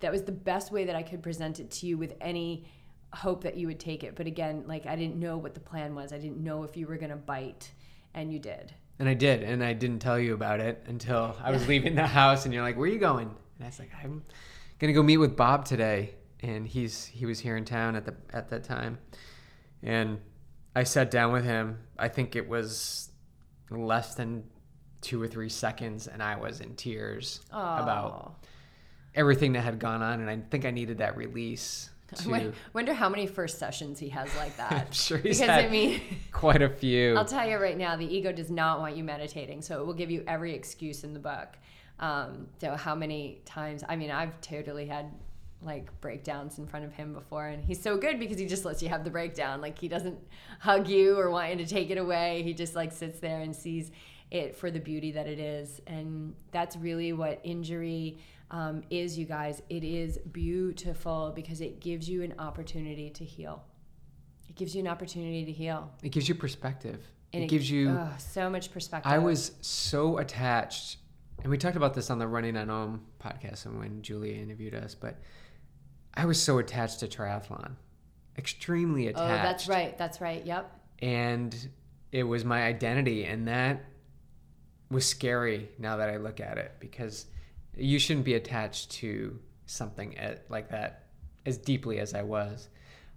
[0.00, 2.66] that was the best way that I could present it to you with any
[3.12, 4.16] hope that you would take it.
[4.16, 6.12] But again, like I didn't know what the plan was.
[6.12, 7.72] I didn't know if you were going to bite,
[8.14, 8.72] and you did.
[8.98, 12.07] And I did, and I didn't tell you about it until I was leaving the
[12.07, 14.22] house, and you're like, "Where are you going?" And I was like, "I'm
[14.78, 18.14] gonna go meet with Bob today," and he's he was here in town at the
[18.32, 18.99] at that time,
[19.82, 20.18] and
[20.74, 21.78] I sat down with him.
[21.99, 23.11] I think it was
[23.70, 24.45] less than
[25.01, 28.36] two or three seconds, and I was in tears about
[29.14, 31.88] everything that had gone on, and I think I needed that release.
[31.88, 34.72] I To, won- wonder how many first sessions he has like that.
[34.86, 36.01] I'm sure he's because had I mean,
[36.32, 37.16] quite a few.
[37.16, 39.95] I'll tell you right now, the ego does not want you meditating, so it will
[39.95, 41.49] give you every excuse in the book.
[41.99, 43.82] Um, so how many times?
[43.88, 45.11] I mean, I've totally had
[45.64, 48.82] like breakdowns in front of him before, and he's so good because he just lets
[48.82, 49.60] you have the breakdown.
[49.60, 50.18] Like he doesn't
[50.60, 52.42] hug you or want you to take it away.
[52.42, 53.90] He just like sits there and sees
[54.30, 58.18] it for the beauty that it is, and that's really what injury.
[58.50, 63.64] Um, is you guys, it is beautiful because it gives you an opportunity to heal.
[64.46, 65.90] It gives you an opportunity to heal.
[66.02, 67.00] it gives you perspective.
[67.32, 67.88] And it gives you.
[67.88, 69.10] oh, so much perspective.
[69.10, 70.98] I was so attached,
[71.42, 74.74] and we talked about this on the Running on Om podcast and when Julia interviewed
[74.74, 75.16] us, but
[76.14, 77.72] I was so attached to triathlon,
[78.36, 79.22] extremely attached.
[79.22, 79.96] Oh, that's right.
[79.96, 80.44] That's right.
[80.44, 80.80] Yep.
[81.00, 81.68] And
[82.12, 83.84] it was my identity, and that
[84.90, 87.26] was scary now that I look at it because
[87.76, 91.06] you shouldn't be attached to something at, like that
[91.46, 92.68] as deeply as I was.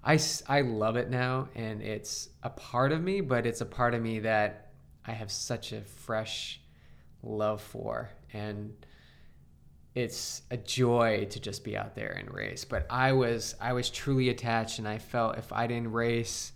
[0.03, 3.93] I, I love it now, and it's a part of me, but it's a part
[3.93, 4.71] of me that
[5.05, 6.61] I have such a fresh
[7.23, 8.09] love for.
[8.31, 8.73] And
[9.95, 12.65] it's a joy to just be out there and race.
[12.65, 16.51] But I was I was truly attached, and I felt if I didn't race,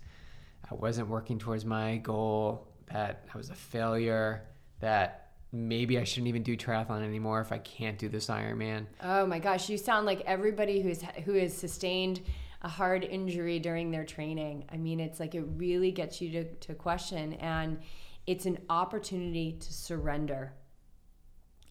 [0.70, 2.68] I wasn't working towards my goal.
[2.92, 4.42] That I was a failure.
[4.80, 8.86] That maybe I shouldn't even do triathlon anymore if I can't do this Ironman.
[9.02, 12.20] Oh my gosh, you sound like everybody who's who has sustained
[12.62, 14.64] a hard injury during their training.
[14.70, 17.78] I mean, it's like it really gets you to, to question, and
[18.26, 20.52] it's an opportunity to surrender,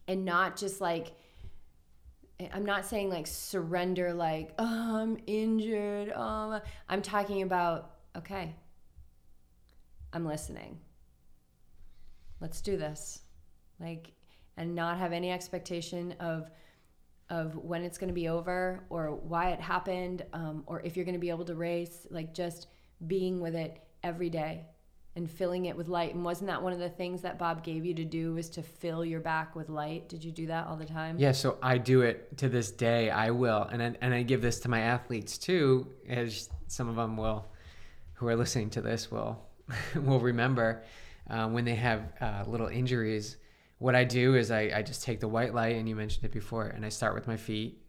[0.08, 1.12] and not just like.
[2.52, 6.12] I'm not saying like surrender, like oh, I'm injured.
[6.14, 8.54] Oh, I'm talking about okay.
[10.12, 10.78] I'm listening.
[12.40, 13.20] Let's do this,
[13.78, 14.12] like,
[14.56, 16.50] and not have any expectation of
[17.28, 21.04] of when it's going to be over or why it happened um, or if you're
[21.04, 22.66] going to be able to race like just
[23.06, 24.66] being with it every day
[25.16, 26.14] and filling it with light.
[26.14, 28.62] And wasn't that one of the things that bob gave you to do was to
[28.62, 30.08] fill your back with light?
[30.08, 31.16] Did you do that all the time?
[31.18, 33.10] Yeah, so I do it to this day.
[33.10, 36.96] I will, and I, and I give this to my athletes too, as some of
[36.96, 37.46] them will,
[38.14, 39.50] who are listening to this will
[39.94, 40.84] will remember
[41.28, 43.36] uh, when they have uh, little injuries.
[43.78, 46.32] What I do is I, I just take the white light, and you mentioned it
[46.32, 47.80] before, and I start with my feet,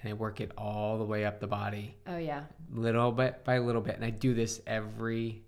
[0.00, 2.44] and I work it all the way up the body, oh yeah.
[2.72, 5.42] Little bit by little bit, and I do this every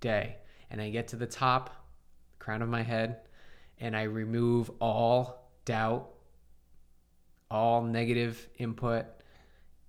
[0.00, 0.36] day,
[0.70, 1.70] and I get to the top,
[2.38, 3.18] crown of my head,
[3.78, 6.10] and I remove all doubt,
[7.50, 9.06] all negative input,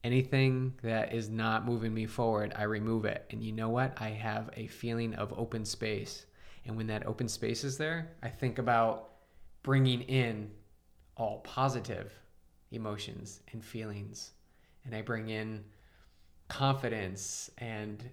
[0.04, 3.26] anything that is not moving me forward, I remove it.
[3.30, 4.00] And you know what?
[4.02, 6.26] I have a feeling of open space.
[6.66, 9.10] And when that open space is there, I think about
[9.64, 10.52] bringing in
[11.16, 12.14] all positive
[12.72, 14.32] emotions and feelings.
[14.86, 15.64] And I bring in
[16.48, 18.04] confidence and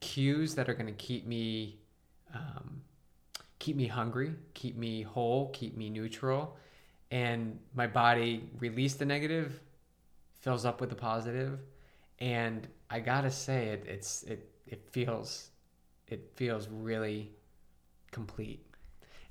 [0.00, 1.80] cues that are going to keep me
[2.34, 2.82] um,
[3.58, 6.56] keep me hungry, keep me whole, keep me neutral,
[7.10, 9.60] and my body release the negative,
[10.40, 11.60] fills up with the positive,
[12.18, 15.50] and I gotta say it it's it it feels
[16.06, 17.30] it feels really
[18.10, 18.64] complete,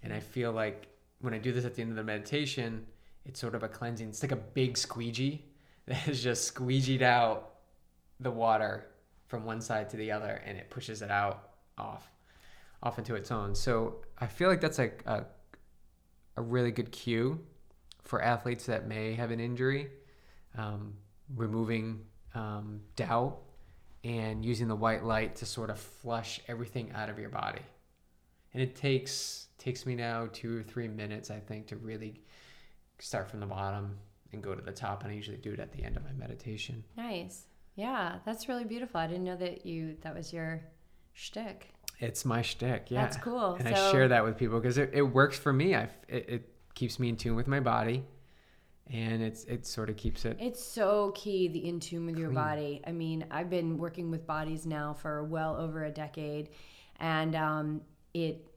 [0.03, 0.87] and I feel like
[1.19, 2.85] when I do this at the end of the meditation,
[3.25, 4.09] it's sort of a cleansing.
[4.09, 5.45] It's like a big squeegee
[5.87, 7.53] that has just squeegeed out
[8.19, 8.87] the water
[9.27, 12.09] from one side to the other, and it pushes it out off
[12.83, 13.55] off into its own.
[13.55, 15.25] So I feel like that's like a,
[16.35, 17.39] a really good cue
[18.03, 19.89] for athletes that may have an injury,
[20.57, 20.93] um,
[21.35, 22.01] removing
[22.35, 23.39] um, doubt
[24.03, 27.61] and using the white light to sort of flush everything out of your body.
[28.53, 32.21] And it takes takes me now two or three minutes, I think, to really
[32.99, 33.97] start from the bottom
[34.31, 35.03] and go to the top.
[35.03, 36.83] And I usually do it at the end of my meditation.
[36.95, 37.45] Nice.
[37.75, 38.99] Yeah, that's really beautiful.
[38.99, 40.61] I didn't know that you that was your
[41.13, 41.73] shtick.
[41.99, 42.91] It's my shtick.
[42.91, 43.55] Yeah, That's cool.
[43.55, 45.75] And So- I share that with people because it, it works for me.
[45.75, 48.03] I it, it keeps me in tune with my body,
[48.87, 50.37] and it's it sort of keeps it.
[50.39, 52.81] It's so key the in tune with your body.
[52.85, 56.49] I mean, I've been working with bodies now for well over a decade,
[56.99, 57.81] and um,
[58.13, 58.47] it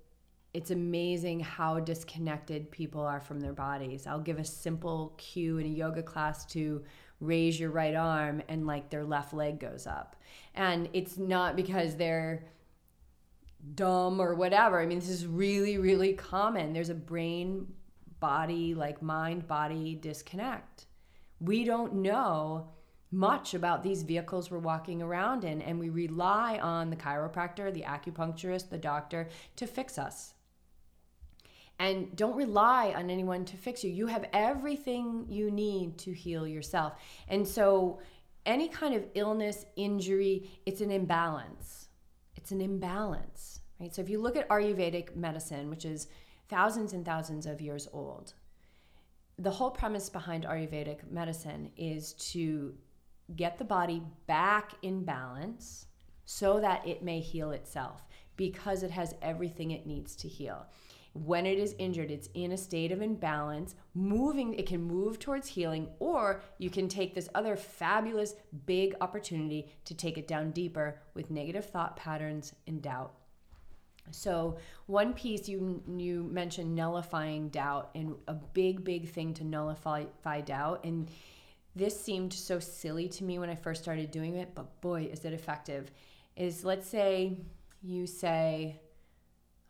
[0.53, 4.07] it's amazing how disconnected people are from their bodies.
[4.07, 6.83] I'll give a simple cue in a yoga class to
[7.21, 10.17] raise your right arm, and like their left leg goes up,
[10.55, 12.45] and it's not because they're
[13.75, 14.81] dumb or whatever.
[14.81, 16.73] I mean, this is really, really common.
[16.73, 17.67] There's a brain
[18.21, 20.87] body, like mind body disconnect.
[21.41, 22.69] We don't know
[23.13, 27.83] much about these vehicles we're walking around in, and we rely on the chiropractor, the
[27.83, 30.35] acupuncturist, the doctor to fix us.
[31.79, 33.91] And don't rely on anyone to fix you.
[33.91, 36.93] You have everything you need to heal yourself.
[37.27, 38.01] And so,
[38.47, 41.90] any kind of illness, injury, it's an imbalance.
[42.41, 43.95] It's an imbalance, right?
[43.95, 46.09] So, if you look at Ayurvedic medicine, which is
[46.49, 48.33] thousands and thousands of years old,
[49.39, 52.75] the whole premise behind Ayurvedic medicine is to
[53.37, 55.87] get the body back in balance
[56.25, 58.03] so that it may heal itself
[58.37, 60.67] because it has everything it needs to heal.
[61.25, 65.49] When it is injured, it's in a state of imbalance, moving, it can move towards
[65.49, 70.99] healing, or you can take this other fabulous big opportunity to take it down deeper
[71.13, 73.13] with negative thought patterns and doubt.
[74.13, 74.57] So
[74.87, 80.07] one piece you you mentioned nullifying doubt and a big big thing to nullify
[80.41, 81.09] doubt and
[81.77, 85.25] this seemed so silly to me when I first started doing it, but boy, is
[85.25, 85.91] it effective.
[86.35, 87.39] Is let's say
[87.83, 88.81] you say,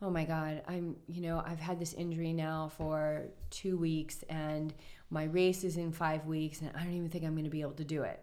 [0.01, 4.73] "Oh my god, I'm, you know, I've had this injury now for 2 weeks and
[5.09, 7.61] my race is in 5 weeks and I don't even think I'm going to be
[7.61, 8.19] able to do it."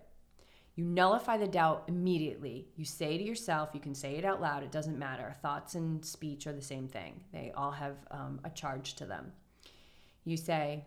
[0.78, 2.68] You nullify the doubt immediately.
[2.76, 5.34] You say to yourself, you can say it out loud, it doesn't matter.
[5.42, 9.32] Thoughts and speech are the same thing, they all have um, a charge to them.
[10.24, 10.84] You say,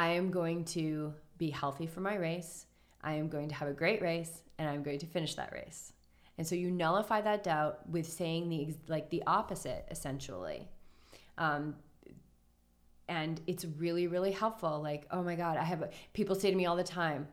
[0.00, 2.66] I am going to be healthy for my race.
[3.02, 5.92] I am going to have a great race and I'm going to finish that race.
[6.38, 10.68] And so you nullify that doubt with saying the like the opposite essentially.
[11.36, 11.74] Um,
[13.08, 16.56] and it's really really helpful like oh my god i have a, people say to
[16.56, 17.26] me all the time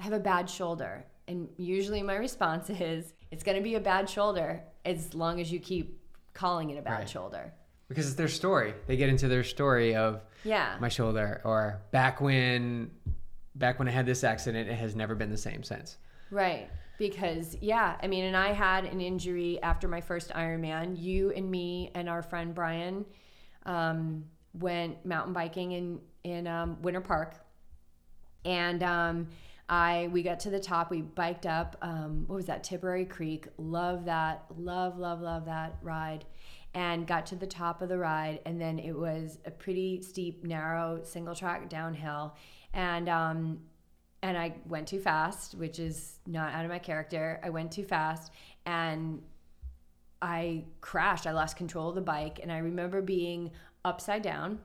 [0.00, 3.80] i have a bad shoulder and usually my response is it's going to be a
[3.80, 6.00] bad shoulder as long as you keep
[6.32, 7.08] calling it a bad Right.
[7.10, 7.52] shoulder
[7.88, 8.74] because it's their story.
[8.86, 12.90] They get into their story of yeah my shoulder or back when
[13.54, 15.96] back when I had this accident, it has never been the same since.
[16.30, 16.68] Right.
[16.98, 21.00] Because, yeah, I mean, and I had an injury after my first Ironman.
[21.00, 23.06] You and me and our friend Brian
[23.66, 27.36] um, went mountain biking in, in um, Winter Park.
[28.44, 29.28] And um,
[29.68, 30.90] I we got to the top.
[30.90, 31.76] We biked up.
[31.82, 32.64] Um, what was that?
[32.64, 33.46] Tipperary Creek.
[33.58, 34.46] Love that.
[34.56, 36.24] Love, love, love that ride.
[36.74, 40.44] And got to the top of the ride, and then it was a pretty steep,
[40.44, 42.34] narrow single track downhill.
[42.74, 43.60] And um,
[44.22, 47.40] and I went too fast, which is not out of my character.
[47.42, 48.32] I went too fast
[48.66, 49.22] and
[50.20, 51.26] I crashed.
[51.26, 53.52] I lost control of the bike and I remember being
[53.84, 54.58] upside down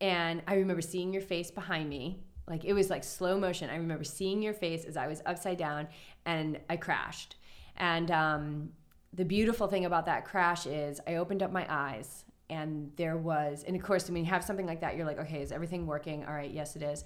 [0.00, 2.20] and I remember seeing your face behind me.
[2.46, 3.70] Like it was like slow motion.
[3.70, 5.88] I remember seeing your face as I was upside down
[6.26, 7.36] and I crashed.
[7.76, 8.70] And um,
[9.14, 13.64] the beautiful thing about that crash is I opened up my eyes and there was,
[13.66, 16.26] and of course, when you have something like that, you're like, okay, is everything working?
[16.26, 17.04] All right, yes, it is.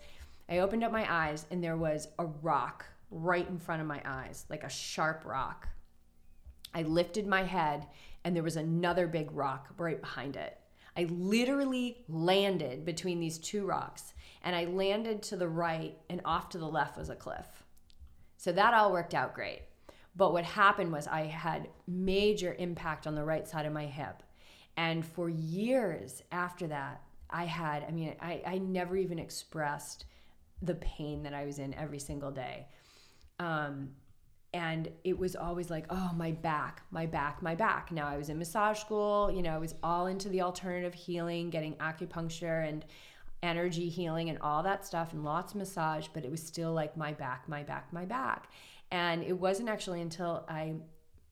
[0.49, 4.01] I opened up my eyes, and there was a rock right in front of my
[4.05, 5.69] eyes, like a sharp rock.
[6.75, 7.87] I lifted my head,
[8.25, 10.59] and there was another big rock right behind it.
[10.97, 16.49] I literally landed between these two rocks, and I landed to the right, and off
[16.51, 17.65] to the left was a cliff.
[18.37, 19.63] So that all worked out great.
[20.15, 24.23] But what happened was I had major impact on the right side of my hip.
[24.77, 30.07] And for years after that, I had, I mean, I, I never even expressed
[30.63, 32.67] the pain that I was in every single day.
[33.39, 33.91] Um,
[34.55, 37.93] and it was always like, oh, my back, my back, my back.
[37.93, 41.51] Now I was in massage school, you know, I was all into the alternative healing,
[41.51, 42.85] getting acupuncture and
[43.43, 46.97] energy healing and all that stuff and lots of massage, but it was still like
[46.97, 48.51] my back, my back, my back.
[48.91, 50.75] And it wasn't actually until I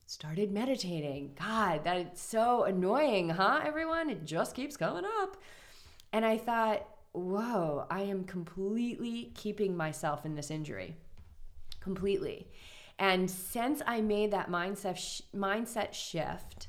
[0.07, 1.35] started meditating.
[1.39, 4.11] God, that's so annoying, huh, everyone?
[4.11, 5.37] It just keeps coming up.
[6.13, 10.97] And I thought, whoa, I am completely keeping myself in this injury.
[11.81, 12.49] Completely.
[12.99, 16.69] And since I made that mindset sh- mindset shift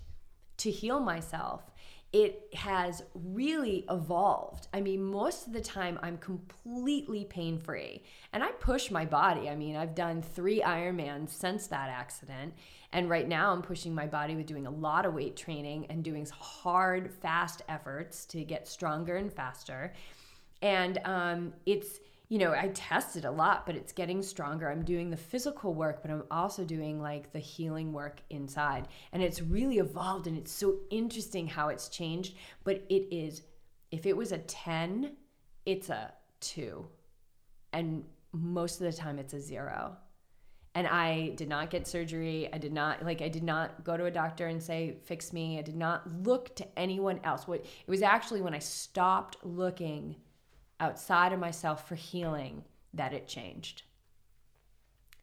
[0.57, 1.71] to heal myself,
[2.13, 4.67] it has really evolved.
[4.73, 9.49] I mean, most of the time I'm completely pain free and I push my body.
[9.49, 12.53] I mean, I've done three Ironmans since that accident.
[12.93, 16.03] And right now I'm pushing my body with doing a lot of weight training and
[16.03, 19.91] doing hard, fast efforts to get stronger and faster.
[20.65, 24.67] And um, it's, you know, I tested a lot, but it's getting stronger.
[24.67, 28.87] I'm doing the physical work, but I'm also doing like the healing work inside.
[29.13, 32.35] And it's really evolved and it's so interesting how it's changed.
[32.63, 33.43] But it is,
[33.91, 35.11] if it was a 10,
[35.67, 36.87] it's a two.
[37.71, 39.95] And most of the time it's a zero.
[40.73, 42.49] And I did not get surgery.
[42.51, 45.59] I did not, like, I did not go to a doctor and say, fix me.
[45.59, 47.47] I did not look to anyone else.
[47.47, 50.15] What, it was actually when I stopped looking
[50.79, 52.63] outside of myself for healing
[52.93, 53.83] that it changed.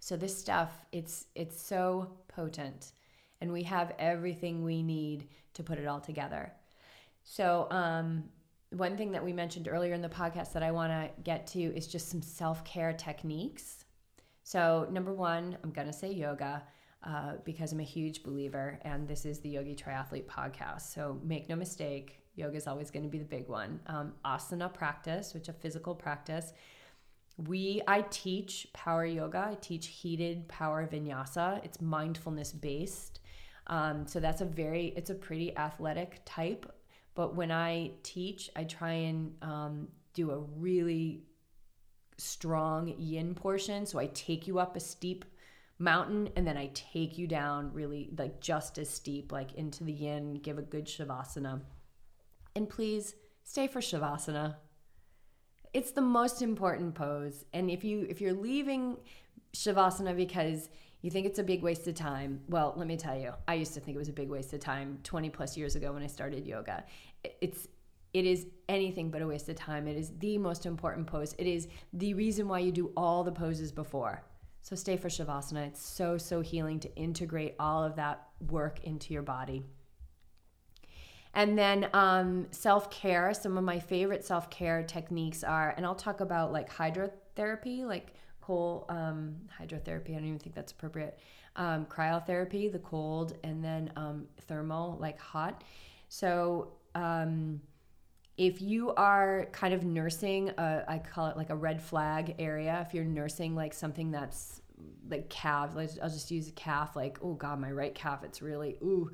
[0.00, 2.92] So this stuff, it's it's so potent
[3.40, 6.52] and we have everything we need to put it all together.
[7.24, 8.24] So um
[8.70, 11.60] one thing that we mentioned earlier in the podcast that I want to get to
[11.60, 13.84] is just some self-care techniques.
[14.44, 16.62] So number 1, I'm going to say yoga.
[17.04, 20.82] Uh, because I'm a huge believer, and this is the Yogi Triathlete podcast.
[20.94, 23.80] So make no mistake, Yoga is always going to be the big one.
[23.86, 26.52] Um, asana practice, which a physical practice.
[27.36, 29.48] We I teach power yoga.
[29.50, 31.64] I teach heated power vinyasa.
[31.64, 33.20] It's mindfulness based.
[33.66, 36.70] Um, so that's a very it's a pretty athletic type.
[37.14, 41.24] But when I teach, I try and um, do a really
[42.16, 43.84] strong yin portion.
[43.86, 45.24] So I take you up a steep
[45.78, 49.92] mountain and then I take you down really like just as steep, like into the
[49.92, 51.60] yin, give a good shavasana.
[52.54, 54.56] And please stay for Shavasana.
[55.72, 57.44] It's the most important pose.
[57.52, 58.98] And if you if you're leaving
[59.54, 60.68] Shavasana because
[61.00, 63.74] you think it's a big waste of time, well, let me tell you, I used
[63.74, 66.06] to think it was a big waste of time 20 plus years ago when I
[66.06, 66.84] started yoga.
[67.40, 67.68] It's
[68.12, 69.88] it is anything but a waste of time.
[69.88, 71.34] It is the most important pose.
[71.38, 74.22] It is the reason why you do all the poses before.
[74.60, 75.68] So stay for Shavasana.
[75.68, 79.64] It's so, so healing to integrate all of that work into your body.
[81.34, 83.32] And then um, self care.
[83.32, 88.14] Some of my favorite self care techniques are, and I'll talk about like hydrotherapy, like
[88.40, 90.10] cold um, hydrotherapy.
[90.10, 91.18] I don't even think that's appropriate.
[91.56, 95.64] Um, cryotherapy, the cold, and then um, thermal, like hot.
[96.08, 97.60] So um,
[98.36, 102.84] if you are kind of nursing, a, I call it like a red flag area.
[102.86, 104.62] If you're nursing like something that's
[105.08, 106.96] like calf, like I'll just use a calf.
[106.96, 109.10] Like oh god, my right calf, it's really ooh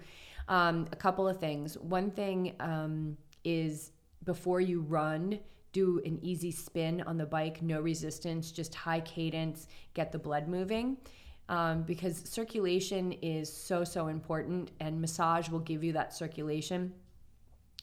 [0.48, 1.78] um, a couple of things.
[1.78, 3.92] One thing um, is
[4.24, 5.38] before you run,
[5.72, 10.48] do an easy spin on the bike, no resistance, just high cadence, get the blood
[10.48, 10.96] moving.
[11.50, 16.92] Um, because circulation is so, so important, and massage will give you that circulation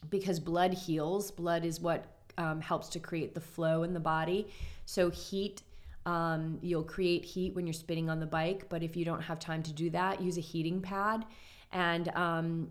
[0.10, 1.32] because blood heals.
[1.32, 2.06] Blood is what
[2.38, 4.48] um, helps to create the flow in the body.
[4.86, 5.64] So, heat,
[6.06, 9.40] um, you'll create heat when you're spinning on the bike, but if you don't have
[9.40, 11.26] time to do that, use a heating pad
[11.72, 12.70] and um,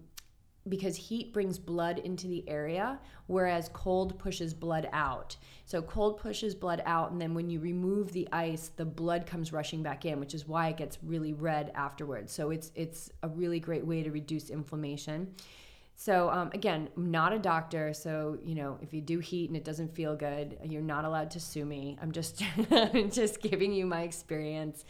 [0.69, 5.37] because heat brings blood into the area, whereas cold pushes blood out.
[5.67, 9.53] So cold pushes blood out, and then when you remove the ice, the blood comes
[9.53, 12.33] rushing back in, which is why it gets really red afterwards.
[12.33, 15.35] So it's it's a really great way to reduce inflammation.
[15.97, 19.57] So um, again, I'm not a doctor, so you know if you do heat and
[19.57, 21.99] it doesn't feel good, you're not allowed to sue me.
[22.01, 22.43] I'm just
[23.11, 24.85] just giving you my experience.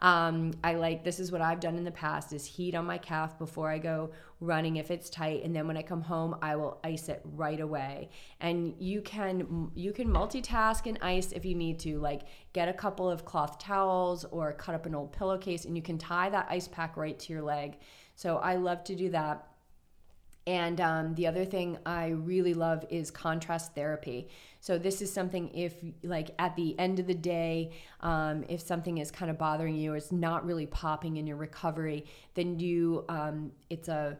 [0.00, 2.98] Um, I like this is what I've done in the past: is heat on my
[2.98, 4.10] calf before I go
[4.40, 7.60] running if it's tight, and then when I come home, I will ice it right
[7.60, 8.08] away.
[8.40, 12.22] And you can you can multitask and ice if you need to, like
[12.54, 15.98] get a couple of cloth towels or cut up an old pillowcase, and you can
[15.98, 17.76] tie that ice pack right to your leg.
[18.14, 19.49] So I love to do that.
[20.50, 24.28] And um, the other thing I really love is contrast therapy.
[24.58, 27.70] So this is something if like at the end of the day,
[28.00, 31.36] um, if something is kind of bothering you or it's not really popping in your
[31.36, 32.04] recovery,
[32.34, 34.18] then you um, it's a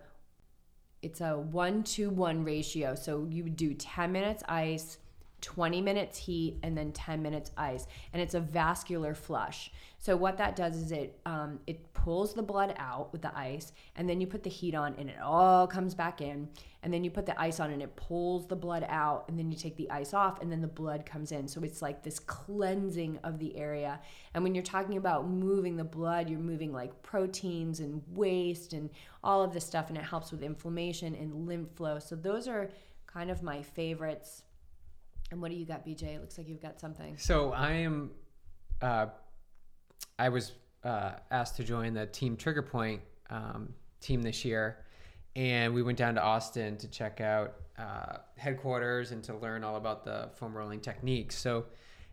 [1.03, 2.95] it's a one to one ratio.
[2.95, 4.99] So you would do 10 minutes ice,
[5.41, 7.87] 20 minutes heat, and then 10 minutes ice.
[8.13, 9.73] And it's a vascular flush.
[9.99, 13.73] So what that does is it um, it pulls the blood out with the ice,
[13.97, 16.49] and then you put the heat on, and it all comes back in.
[16.83, 19.53] And then you put the ice on, and it pulls the blood out, and then
[19.53, 21.47] you take the ice off, and then the blood comes in.
[21.47, 24.01] So it's like this cleansing of the area.
[24.33, 28.89] And when you're talking about moving the blood, you're moving like proteins and waste and
[29.23, 31.99] all of this stuff, and it helps with inflammation and lymph flow.
[31.99, 32.71] So those are
[33.07, 34.45] kind of my favorites.
[35.31, 36.15] And what do you got, BJ?
[36.15, 37.17] It looks like you've got something.
[37.17, 38.11] So I am
[38.83, 39.07] uh,
[40.19, 40.53] I was
[40.85, 44.85] uh, asked to join the Team Trigger Point um, team this year,
[45.37, 49.77] and we went down to Austin to check out uh, headquarters and to learn all
[49.77, 51.37] about the foam rolling techniques.
[51.37, 51.67] So,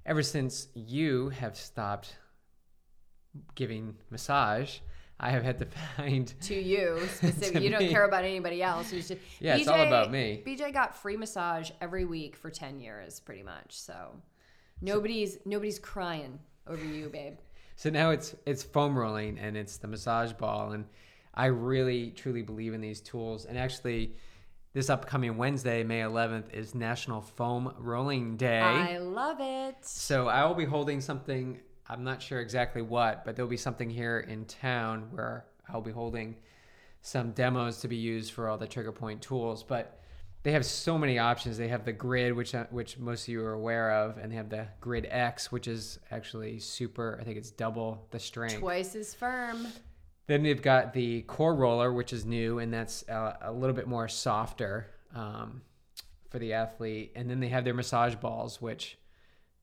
[0.06, 2.16] ever since you have stopped
[3.56, 4.80] giving massage,
[5.20, 5.66] I have had to
[5.98, 7.54] find to you specific.
[7.54, 7.90] to you don't me.
[7.90, 8.92] care about anybody else.
[8.92, 10.44] Just, yeah, BJ, it's all about me.
[10.46, 13.72] BJ got free massage every week for ten years, pretty much.
[13.80, 14.16] So
[14.82, 17.38] nobody's nobody's crying over you, babe.
[17.80, 20.86] So now it's it's foam rolling and it's the massage ball and
[21.36, 24.16] I really truly believe in these tools and actually
[24.74, 28.60] this upcoming Wednesday, May 11th, is National Foam Rolling Day.
[28.60, 29.76] I love it.
[29.82, 31.60] So I will be holding something.
[31.90, 35.92] I'm not sure exactly what, but there'll be something here in town where I'll be
[35.92, 36.36] holding
[37.02, 39.64] some demos to be used for all the trigger point tools.
[39.64, 40.02] But
[40.44, 41.58] they have so many options.
[41.58, 44.36] They have the grid, which uh, which most of you are aware of, and they
[44.36, 47.18] have the grid X, which is actually super.
[47.20, 49.68] I think it's double the strength, twice as firm.
[50.28, 53.88] Then they've got the core roller, which is new, and that's a, a little bit
[53.88, 55.62] more softer um,
[56.30, 57.14] for the athlete.
[57.16, 58.98] And then they have their massage balls, which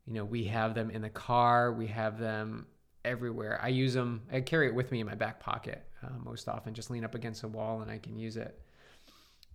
[0.07, 2.67] you know we have them in the car, we have them
[3.05, 3.61] everywhere.
[3.63, 4.23] I use them.
[4.33, 6.75] I carry it with me in my back pocket uh, most often.
[6.75, 8.61] Just lean up against a wall and I can use it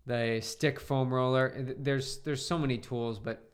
[0.10, 1.76] the stick foam roller.
[1.78, 3.52] There's there's so many tools, but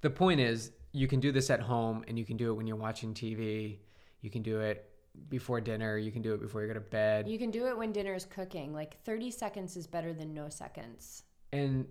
[0.00, 2.66] the point is you can do this at home and you can do it when
[2.66, 3.78] you're watching TV.
[4.22, 4.88] You can do it
[5.28, 5.98] before dinner.
[5.98, 7.28] You can do it before you go to bed.
[7.28, 8.72] You can do it when dinner is cooking.
[8.72, 11.24] Like 30 seconds is better than no seconds.
[11.52, 11.86] And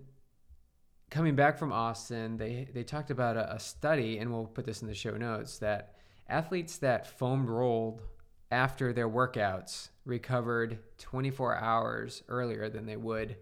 [1.10, 4.82] coming back from Austin, they they talked about a, a study, and we'll put this
[4.82, 5.96] in the show notes that
[6.28, 8.02] athletes that foam rolled
[8.50, 13.36] after their workouts recovered 24 hours earlier than they would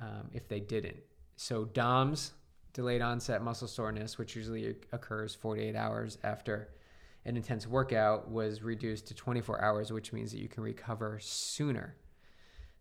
[0.00, 0.96] um, if they didn't.
[1.36, 2.32] So, DOMS,
[2.72, 6.68] delayed onset muscle soreness, which usually occurs 48 hours after
[7.24, 11.96] an intense workout, was reduced to 24 hours, which means that you can recover sooner.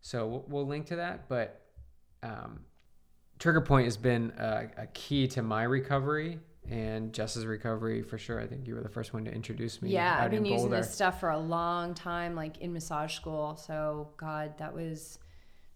[0.02, 1.62] So, we'll link to that, but
[2.24, 2.62] um,
[3.40, 6.40] Trigger Point has been a, a key to my recovery
[6.70, 8.40] and Jess's recovery for sure.
[8.40, 9.90] I think you were the first one to introduce me.
[9.90, 13.56] Yeah, I've been using this stuff for a long time, like in massage school.
[13.56, 15.20] So, God, that was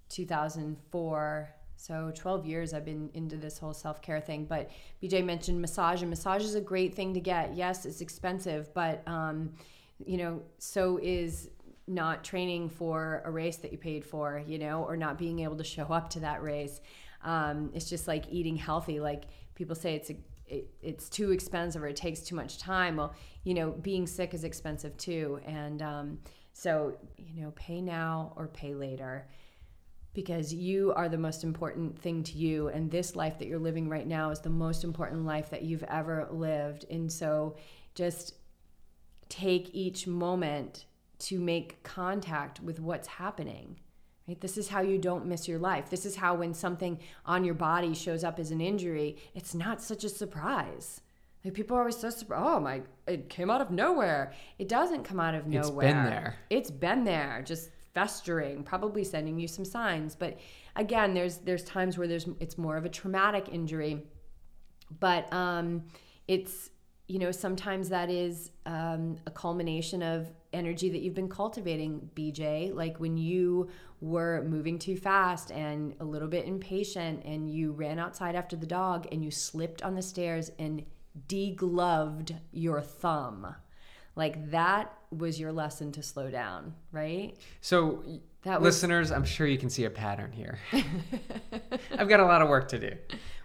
[0.10, 1.56] 2004.
[1.76, 4.45] So 12 years I've been into this whole self-care thing.
[4.45, 4.69] But
[5.02, 7.56] BJ mentioned massage, and massage is a great thing to get.
[7.56, 9.53] Yes, it's expensive, but um,
[10.06, 11.49] you know, so is
[11.88, 15.57] not training for a race that you paid for, you know, or not being able
[15.57, 16.80] to show up to that race.
[17.24, 19.00] Um, it's just like eating healthy.
[19.00, 19.26] Like
[19.56, 22.98] people say, it's a it, it's too expensive or it takes too much time.
[22.98, 26.20] Well, you know, being sick is expensive too, and um,
[26.54, 29.28] so you know, pay now or pay later
[30.14, 33.90] because you are the most important thing to you and this life that you're living
[33.90, 37.56] right now is the most important life that you've ever lived and so
[37.95, 38.36] just
[39.30, 40.86] take each moment
[41.18, 43.80] to make contact with what's happening
[44.28, 47.44] right this is how you don't miss your life this is how when something on
[47.44, 51.02] your body shows up as an injury it's not such a surprise
[51.44, 52.45] like people are always so surprised.
[52.45, 52.82] Oh my!
[53.06, 54.32] It came out of nowhere.
[54.60, 55.88] It doesn't come out of nowhere.
[55.88, 56.36] It's been there.
[56.50, 57.44] It's been there.
[57.45, 60.16] Just festering, probably sending you some signs.
[60.16, 60.40] But
[60.76, 64.04] again, there's there's times where there's it's more of a traumatic injury,
[65.00, 65.84] but um,
[66.28, 66.70] it's
[67.07, 72.73] you know sometimes that is um, a culmination of energy that you've been cultivating, BJ.
[72.73, 73.69] Like when you
[73.99, 78.65] were moving too fast and a little bit impatient and you ran outside after the
[78.65, 80.84] dog and you slipped on the stairs and
[81.27, 83.55] degloved your thumb.
[84.15, 87.35] Like that was your lesson to slow down, right?
[87.61, 88.03] So,
[88.44, 90.60] That was- listeners, I'm sure you can see a pattern here.
[91.98, 92.91] I've got a lot of work to do.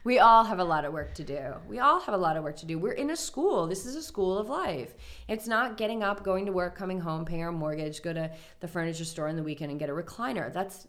[0.04, 1.40] We all have a lot of work to do.
[1.68, 2.78] We all have a lot of work to do.
[2.78, 3.66] We're in a school.
[3.66, 4.94] This is a school of life.
[5.28, 8.30] It's not getting up, going to work, coming home, paying our mortgage, go to
[8.60, 10.52] the furniture store on the weekend and get a recliner.
[10.52, 10.86] That's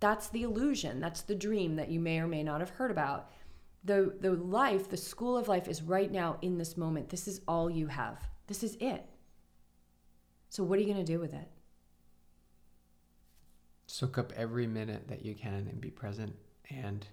[0.00, 0.98] that's the illusion.
[1.00, 3.30] That's the dream that you may or may not have heard about.
[3.84, 7.08] The the life, the school of life is right now in this moment.
[7.08, 8.18] This is all you have.
[8.46, 9.06] This is it.
[10.50, 11.48] So what are you going to do with it?
[13.86, 16.34] Soak up every minute that you can and be present
[16.68, 17.06] and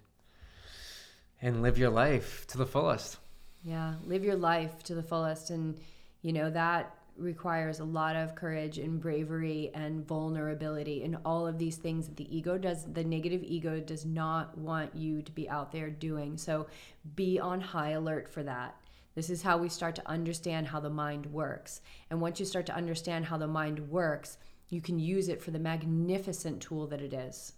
[1.41, 3.17] and live your life to the fullest.
[3.63, 5.51] Yeah, live your life to the fullest.
[5.51, 5.77] And,
[6.21, 11.57] you know, that requires a lot of courage and bravery and vulnerability and all of
[11.57, 15.49] these things that the ego does, the negative ego does not want you to be
[15.49, 16.37] out there doing.
[16.37, 16.67] So
[17.15, 18.75] be on high alert for that.
[19.17, 21.81] This is how we start to understand how the mind works.
[22.11, 24.37] And once you start to understand how the mind works,
[24.69, 27.53] you can use it for the magnificent tool that it is.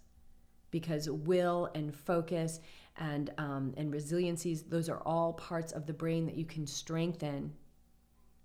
[0.70, 2.60] Because will and focus
[2.96, 7.52] and um, and resiliencies those are all parts of the brain that you can strengthen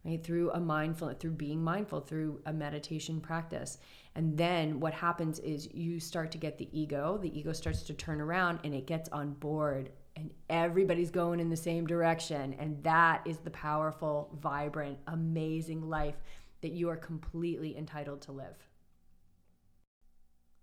[0.03, 3.77] right through a mindful through being mindful through a meditation practice.
[4.15, 7.93] And then what happens is you start to get the ego the ego starts to
[7.93, 12.81] turn around and it gets on board and everybody's going in the same direction and
[12.83, 16.15] that is the powerful vibrant amazing life
[16.61, 18.55] that you are completely entitled to live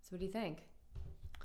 [0.01, 0.63] so what do you think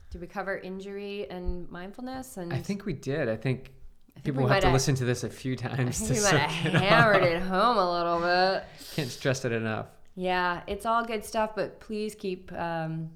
[0.10, 2.38] did we cover injury and mindfulness?
[2.38, 3.28] And I think we did.
[3.28, 3.72] I think
[4.16, 6.14] think people will have to have- listen to this a few I times think to
[6.16, 8.64] we might have it hammered it home a little bit.
[8.96, 9.88] Can't stress it enough.
[10.16, 13.12] Yeah, it's all good stuff, but please keep um,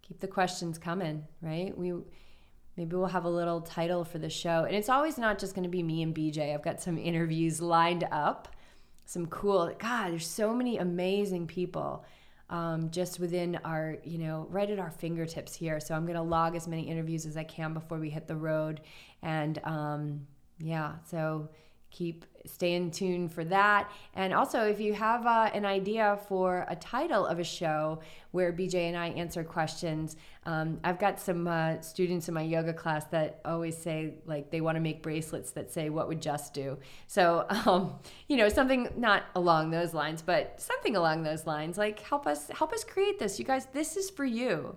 [0.00, 1.24] keep the questions coming.
[1.40, 1.76] Right?
[1.76, 1.92] We
[2.76, 5.64] maybe we'll have a little title for the show, and it's always not just going
[5.64, 6.54] to be me and BJ.
[6.54, 8.48] I've got some interviews lined up.
[9.04, 9.74] Some cool.
[9.78, 12.04] God, there's so many amazing people.
[12.50, 15.80] Um, just within our, you know, right at our fingertips here.
[15.80, 18.36] So I'm going to log as many interviews as I can before we hit the
[18.36, 18.82] road.
[19.22, 20.26] And um,
[20.58, 21.48] yeah, so
[21.92, 23.90] keep staying tuned for that.
[24.14, 28.00] And also, if you have uh, an idea for a title of a show
[28.32, 30.16] where BJ and I answer questions,
[30.46, 34.60] um, I've got some uh, students in my yoga class that always say like they
[34.60, 37.94] want to make bracelets that say "What would Jess do?" So um,
[38.26, 41.78] you know something not along those lines, but something along those lines.
[41.78, 43.66] Like help us help us create this, you guys.
[43.66, 44.76] This is for you.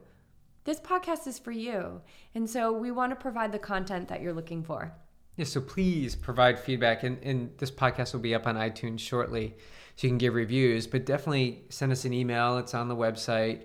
[0.65, 2.01] This podcast is for you,
[2.33, 4.93] and so we want to provide the content that you're looking for.
[5.37, 7.03] Yeah, so please provide feedback.
[7.03, 9.55] And, and this podcast will be up on iTunes shortly,
[9.95, 10.87] so you can give reviews.
[10.87, 12.57] But definitely send us an email.
[12.57, 13.63] It's on the website.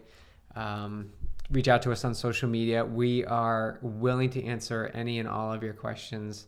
[0.56, 1.12] Um,
[1.50, 2.84] reach out to us on social media.
[2.84, 6.46] We are willing to answer any and all of your questions.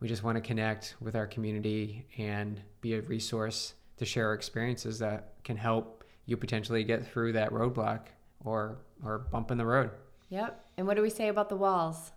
[0.00, 4.34] We just want to connect with our community and be a resource to share our
[4.34, 8.00] experiences that can help you potentially get through that roadblock
[8.44, 9.90] or or bump in the road.
[10.30, 10.64] Yep.
[10.76, 12.12] And what do we say about the walls?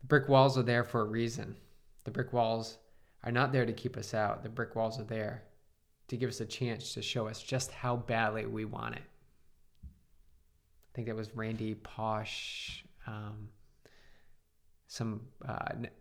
[0.00, 1.56] The brick walls are there for a reason.
[2.04, 2.78] The brick walls
[3.24, 4.42] are not there to keep us out.
[4.42, 5.42] The brick walls are there
[6.08, 9.02] to give us a chance to show us just how badly we want it.
[9.82, 13.48] I think that was Randy Pausch, um,
[14.86, 15.58] some uh,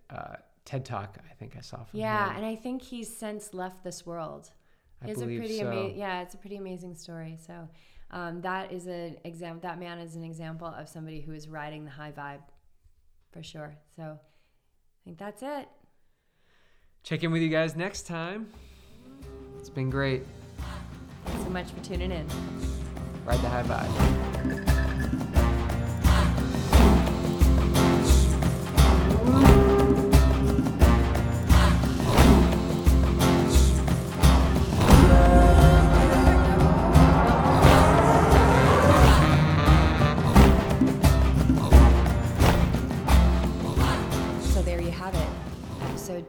[0.10, 2.38] uh, TED Talk I think I saw from Yeah, him.
[2.38, 4.52] and I think he's since left this world.
[5.04, 5.92] I it's a pretty so.
[5.96, 7.38] yeah, it's a pretty amazing story.
[7.46, 7.68] So
[8.12, 9.60] um, that is an example.
[9.62, 12.42] That man is an example of somebody who is riding the high vibe,
[13.36, 13.76] for sure.
[13.98, 15.68] So I think that's it.
[17.04, 18.48] Check in with you guys next time.
[19.60, 20.24] It's been great.
[21.26, 22.28] Thanks so much for tuning in.
[23.26, 24.65] Ride the high vibe.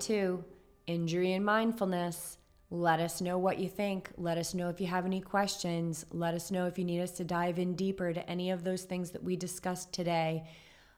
[0.07, 0.45] Two
[0.87, 2.39] Injury and Mindfulness.
[2.71, 4.09] Let us know what you think.
[4.17, 6.07] Let us know if you have any questions.
[6.13, 8.85] Let us know if you need us to dive in deeper to any of those
[8.85, 10.45] things that we discussed today.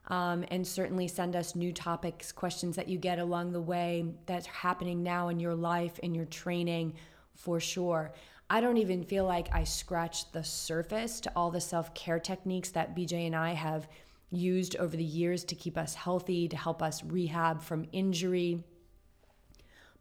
[0.09, 4.47] Um, and certainly send us new topics, questions that you get along the way that's
[4.47, 6.93] happening now in your life, in your training,
[7.35, 8.12] for sure.
[8.51, 12.70] I don't even feel like I scratched the surface to all the self care techniques
[12.72, 13.89] that BJ and I have
[14.28, 18.64] used over the years to keep us healthy, to help us rehab from injury.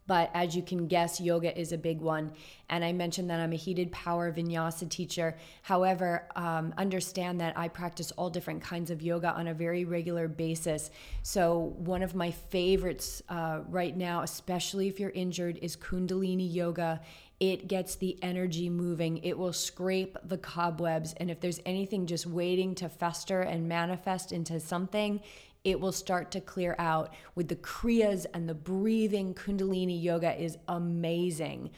[0.07, 2.31] But as you can guess, yoga is a big one.
[2.69, 5.37] And I mentioned that I'm a heated power vinyasa teacher.
[5.61, 10.27] However, um, understand that I practice all different kinds of yoga on a very regular
[10.27, 10.89] basis.
[11.23, 17.01] So, one of my favorites uh, right now, especially if you're injured, is Kundalini yoga
[17.39, 19.17] it gets the energy moving.
[19.19, 21.13] It will scrape the cobwebs.
[21.17, 25.21] And if there's anything just waiting to fester and manifest into something,
[25.67, 29.33] it will start to clear out with the kriyas and the breathing.
[29.33, 31.71] Kundalini yoga is amazing.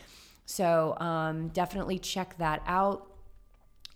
[0.46, 3.08] So um, definitely check that out.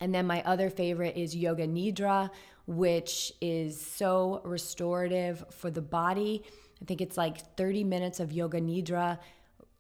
[0.02, 2.32] And then my other favorite is Yoga Nidra,
[2.66, 6.42] which is so restorative for the body.
[6.82, 9.20] I think it's like 30 minutes of Yoga Nidra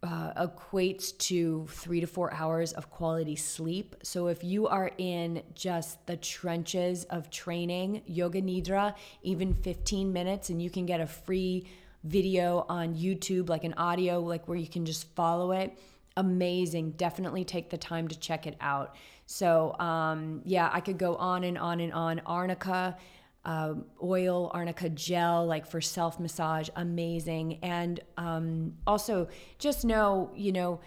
[0.03, 3.95] uh, equates to three to four hours of quality sleep.
[4.03, 10.49] So if you are in just the trenches of training, Yoga Nidra, even 15 minutes,
[10.49, 11.65] and you can get a free
[12.03, 15.77] video on YouTube, like an audio, like where you can just follow it.
[16.17, 16.91] Amazing.
[16.91, 18.95] Definitely take the time to check it out.
[19.25, 22.21] So, um, yeah, I could go on and on and on.
[22.25, 22.97] Arnica
[23.45, 27.59] uh, oil arnica gel like for self massage amazing.
[27.61, 29.27] And um, also
[29.59, 30.79] just know you know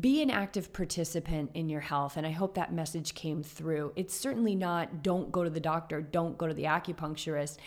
[0.00, 3.92] be an active participant in your health and i hope that message came through.
[3.96, 7.58] It's certainly not don't go to the doctor don't go to the acupuncturist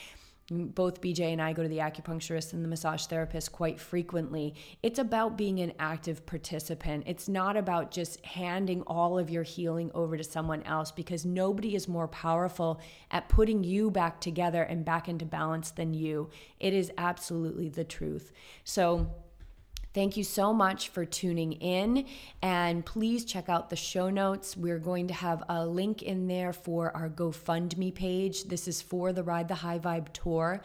[0.51, 4.53] both BJ and I go to the acupuncturist and the massage therapist quite frequently.
[4.83, 7.05] It's about being an active participant.
[7.07, 11.75] It's not about just handing all of your healing over to someone else because nobody
[11.75, 16.29] is more powerful at putting you back together and back into balance than you.
[16.59, 18.31] It is absolutely the truth.
[18.63, 19.09] So,
[19.95, 22.05] Thank you so much for tuning in.
[22.41, 24.57] And please check out the show notes.
[24.57, 28.43] We're going to have a link in there for our GoFundMe page.
[28.43, 30.61] This is for the Ride the High Vibe tour.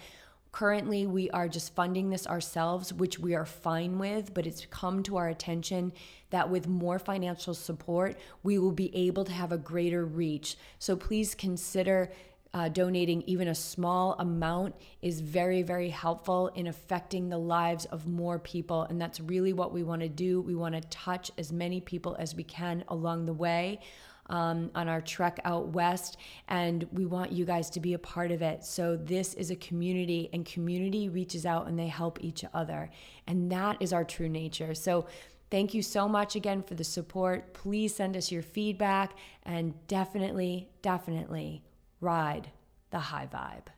[0.50, 5.00] Currently, we are just funding this ourselves, which we are fine with, but it's come
[5.04, 5.92] to our attention
[6.30, 10.56] that with more financial support, we will be able to have a greater reach.
[10.80, 12.10] So please consider
[12.52, 18.06] uh, donating even a small amount is very, very helpful in affecting the lives of
[18.06, 18.82] more people.
[18.82, 20.40] And that's really what we want to do.
[20.40, 23.80] We want to touch as many people as we can along the way.
[24.28, 26.16] Um, on our trek out west,
[26.46, 28.64] and we want you guys to be a part of it.
[28.64, 32.90] So, this is a community, and community reaches out and they help each other.
[33.26, 34.72] And that is our true nature.
[34.76, 35.06] So,
[35.50, 37.54] Thank you so much again for the support.
[37.54, 41.64] Please send us your feedback and definitely, definitely
[42.00, 42.50] ride
[42.90, 43.72] the high vibe.